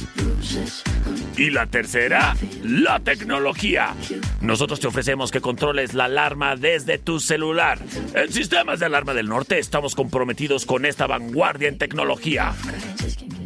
Y 1.36 1.50
la 1.50 1.66
tercera, 1.66 2.36
la 2.62 3.00
tecnología. 3.00 3.94
Nosotros 4.40 4.78
te 4.78 4.86
ofrecemos 4.86 5.32
que 5.32 5.40
controles 5.40 5.94
la 5.94 6.04
alarma 6.04 6.54
desde 6.54 6.98
tu 6.98 7.18
celular. 7.18 7.78
En 8.14 8.32
Sistemas 8.32 8.78
de 8.78 8.86
Alarma 8.86 9.14
del 9.14 9.28
Norte 9.28 9.58
estamos 9.58 9.94
comprometidos 9.94 10.64
con 10.64 10.86
esta 10.86 11.06
vanguardia 11.06 11.68
en 11.68 11.78
tecnología. 11.78 12.54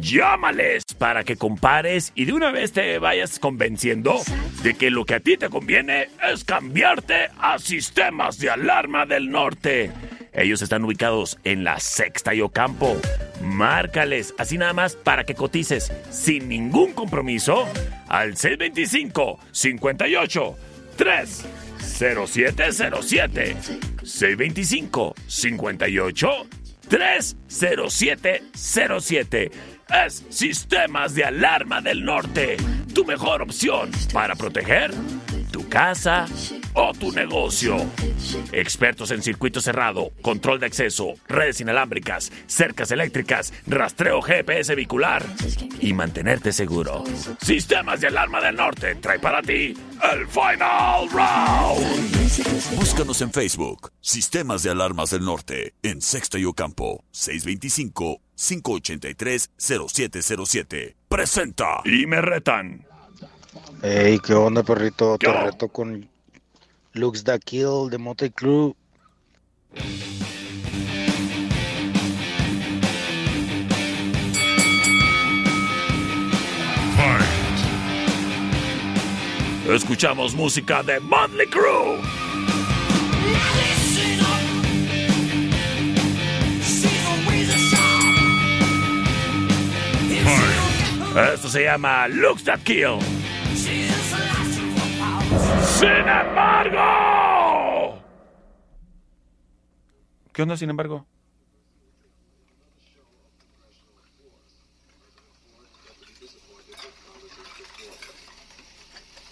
Llámales 0.09 0.85
para 0.97 1.23
que 1.23 1.35
compares 1.35 2.13
y 2.15 2.25
de 2.25 2.33
una 2.33 2.51
vez 2.51 2.71
te 2.71 2.97
vayas 2.97 3.37
convenciendo 3.37 4.19
de 4.63 4.73
que 4.73 4.89
lo 4.89 5.05
que 5.05 5.13
a 5.13 5.19
ti 5.19 5.37
te 5.37 5.49
conviene 5.49 6.09
es 6.33 6.43
cambiarte 6.43 7.29
a 7.37 7.59
Sistemas 7.59 8.39
de 8.39 8.49
Alarma 8.49 9.05
del 9.05 9.29
Norte. 9.29 9.91
Ellos 10.33 10.63
están 10.63 10.83
ubicados 10.83 11.37
en 11.43 11.63
la 11.63 11.79
Sexta 11.79 12.33
y 12.33 12.41
Ocampo. 12.41 12.97
Márcales, 13.43 14.33
así 14.39 14.57
nada 14.57 14.73
más 14.73 14.95
para 14.95 15.25
que 15.25 15.35
cotices 15.35 15.93
sin 16.09 16.49
ningún 16.49 16.93
compromiso 16.93 17.67
al 18.07 18.35
625 18.35 19.39
58 19.51 20.55
3 20.97 21.45
0707 21.81 23.57
625 24.03 25.15
58 25.27 26.47
30707 26.89 29.51
es 29.93 30.25
Sistemas 30.29 31.15
de 31.15 31.25
Alarma 31.25 31.81
del 31.81 32.03
Norte, 32.03 32.57
tu 32.93 33.05
mejor 33.05 33.41
opción 33.41 33.91
para 34.13 34.35
proteger 34.35 34.91
tu 35.51 35.67
casa 35.67 36.27
o 36.73 36.93
tu 36.93 37.11
negocio. 37.11 37.77
Expertos 38.51 39.11
en 39.11 39.21
circuito 39.23 39.61
cerrado, 39.61 40.11
control 40.21 40.59
de 40.59 40.67
acceso, 40.67 41.13
redes 41.27 41.61
inalámbricas, 41.61 42.31
cercas 42.45 42.91
eléctricas, 42.91 43.53
rastreo 43.65 44.21
GPS 44.21 44.75
vehicular 44.75 45.25
y 45.79 45.93
mantenerte 45.93 46.53
seguro. 46.53 47.03
Sistemas 47.41 48.01
de 48.01 48.07
Alarma 48.07 48.41
del 48.41 48.55
Norte 48.55 48.95
trae 48.95 49.19
para 49.19 49.41
ti 49.41 49.75
el 50.13 50.27
Final 50.27 51.09
Round. 51.11 52.19
Búscanos 52.77 53.21
en 53.21 53.31
Facebook, 53.31 53.91
Sistemas 54.01 54.63
de 54.63 54.69
Alarmas 54.69 55.09
del 55.09 55.25
Norte, 55.25 55.73
en 55.81 56.01
Sexta 56.01 56.37
y 56.37 56.45
Ocampo, 56.45 57.03
625-583-0707. 58.39 60.95
Presenta. 61.09 61.81
Y 61.83 62.05
me 62.05 62.21
retan. 62.21 62.85
Ey, 63.83 64.17
¿qué 64.19 64.33
onda, 64.33 64.63
perrito? 64.63 65.17
¿Qué 65.17 65.27
Te 65.27 65.31
onda? 65.31 65.43
reto 65.51 65.67
con 65.67 66.09
Lux 66.93 67.25
Da 67.25 67.37
Kill 67.37 67.89
de 67.89 67.97
Motley 67.97 68.31
Crue. 68.31 68.73
Escuchamos 79.67 80.33
música 80.33 80.81
de 80.81 80.99
Motley 80.99 81.47
Crue. 81.47 81.99
Esto 91.33 91.49
se 91.49 91.63
llama 91.63 92.07
Looks 92.07 92.43
That 92.43 92.59
Kill. 92.63 92.99
Sin 95.79 96.07
embargo. 96.07 96.81
¿Qué 100.33 100.41
onda, 100.43 100.55
sin 100.55 100.69
embargo? 100.69 101.05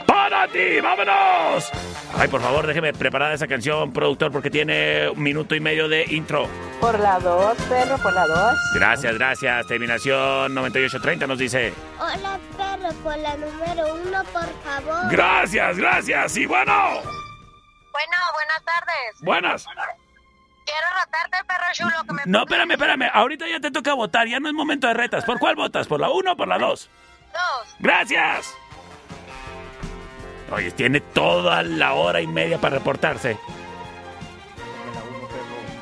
¡Para 0.06 0.46
ti! 0.48 0.80
¡Vámonos! 0.80 1.70
Ay, 2.16 2.28
por 2.28 2.40
favor, 2.40 2.66
déjeme 2.66 2.92
preparar 2.92 3.32
esa 3.32 3.46
canción, 3.48 3.92
productor, 3.92 4.30
porque 4.30 4.50
tiene 4.50 5.08
un 5.08 5.22
minuto 5.22 5.54
y 5.54 5.60
medio 5.60 5.88
de 5.88 6.04
intro. 6.10 6.46
Por 6.80 6.98
la 7.00 7.18
2, 7.18 7.56
perro, 7.68 7.98
por 7.98 8.12
la 8.12 8.26
2. 8.26 8.54
Gracias, 8.76 9.14
gracias. 9.14 9.66
Terminación 9.66 10.54
9830 10.54 11.26
nos 11.26 11.38
dice. 11.38 11.72
Hola, 11.98 12.38
perro, 12.56 12.92
por 13.02 13.16
la 13.18 13.36
número 13.36 13.94
uno, 13.94 14.22
por 14.32 14.46
favor. 14.62 15.10
Gracias, 15.10 15.76
gracias. 15.76 16.36
Y 16.36 16.46
bueno, 16.46 16.72
Bueno, 16.72 18.16
buenas 18.32 18.62
tardes. 18.64 19.20
buenas. 19.20 19.66
Quiero 20.64 20.86
retarte, 21.00 21.44
perro 21.46 21.64
chulo, 21.72 22.04
que 22.06 22.12
me 22.14 22.22
No, 22.26 22.40
espérame, 22.40 22.70
espérame. 22.72 23.10
Ahorita 23.12 23.46
ya 23.48 23.60
te 23.60 23.70
toca 23.70 23.94
votar. 23.94 24.26
Ya 24.26 24.40
no 24.40 24.48
es 24.48 24.54
momento 24.54 24.86
de 24.86 24.94
retas. 24.94 25.24
¿Por 25.24 25.38
cuál 25.38 25.56
votas? 25.56 25.86
¿Por 25.86 26.00
la 26.00 26.10
1 26.10 26.32
o 26.32 26.36
por 26.36 26.48
la 26.48 26.58
2? 26.58 26.90
dos. 27.32 27.76
Gracias. 27.78 28.54
Oye, 30.50 30.70
tiene 30.70 31.00
toda 31.00 31.62
la 31.62 31.94
hora 31.94 32.20
y 32.20 32.26
media 32.26 32.58
para 32.58 32.76
reportarse. 32.76 33.38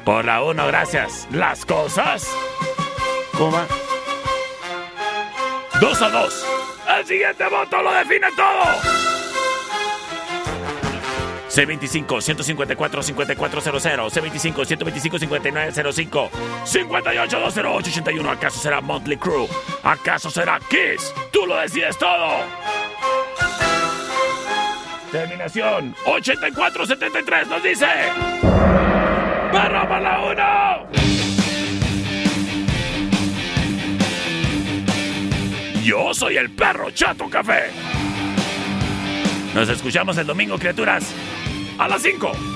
Por 0.04 0.24
la 0.24 0.42
1, 0.42 0.66
gracias. 0.66 1.28
Las 1.30 1.64
cosas. 1.64 2.28
¿Cómo 3.36 3.52
va? 3.52 3.66
2 5.80 6.02
a 6.02 6.08
2. 6.10 6.46
El 6.98 7.06
siguiente 7.06 7.48
voto 7.48 7.82
lo 7.82 7.92
define 7.92 8.28
todo. 8.36 9.01
C25-154-5400, 11.52 14.10
C25-125-5905, 14.10 16.30
58-208-81. 16.64 18.30
¿Acaso 18.30 18.58
será 18.58 18.80
Monthly 18.80 19.18
Crew? 19.18 19.46
¿Acaso 19.82 20.30
será 20.30 20.58
Kiss? 20.60 21.12
Tú 21.30 21.46
lo 21.46 21.56
decides 21.56 21.98
todo. 21.98 22.38
Terminación 25.10 25.94
84-73 26.06 27.46
nos 27.46 27.62
dice. 27.62 27.86
¡Perro 29.52 29.86
para 29.86 30.00
la 30.00 30.18
1! 30.88 30.92
Yo 35.82 36.14
soy 36.14 36.38
el 36.38 36.50
perro 36.50 36.90
Chato 36.92 37.28
Café. 37.28 37.64
Nos 39.54 39.68
escuchamos 39.68 40.16
el 40.16 40.26
domingo, 40.26 40.58
criaturas. 40.58 41.12
A 41.82 41.88
las 41.88 42.02
5. 42.02 42.51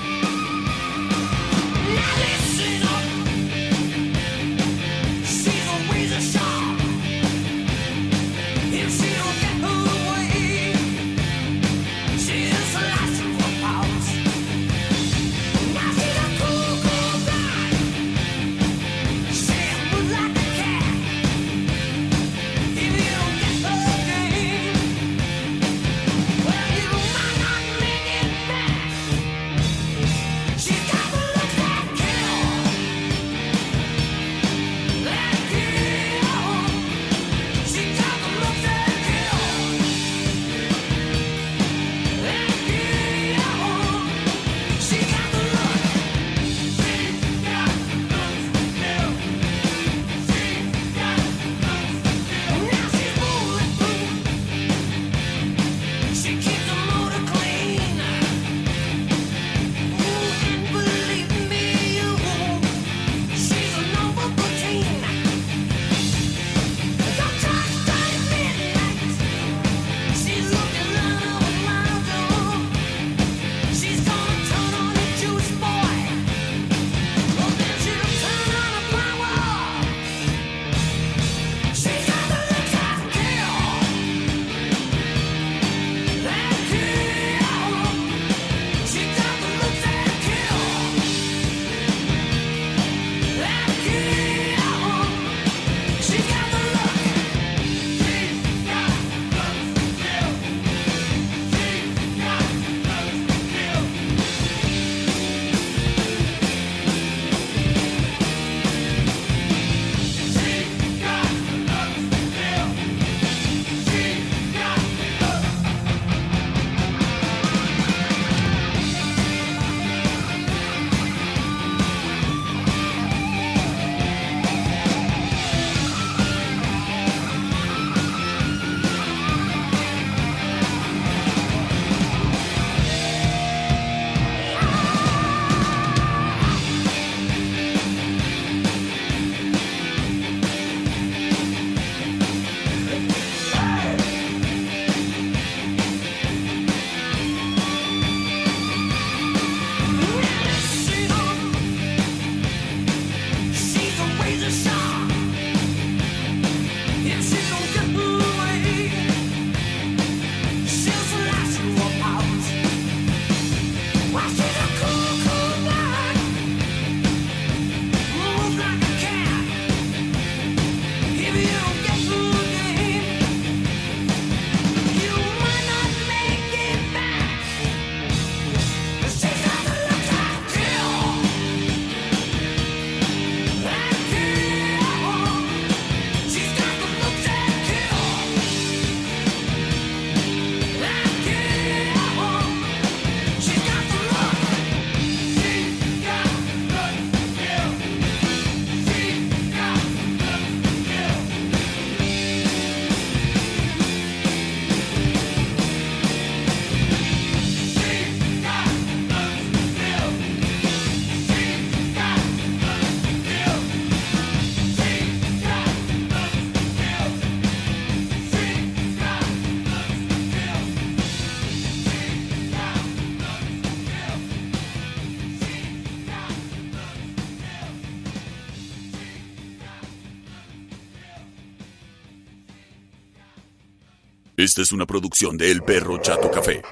Es 234.57 234.71
una 234.71 234.85
producción 234.87 235.37
de 235.37 235.51
El 235.51 235.61
Perro 235.61 235.99
Chato 235.99 236.31
Café. 236.31 236.63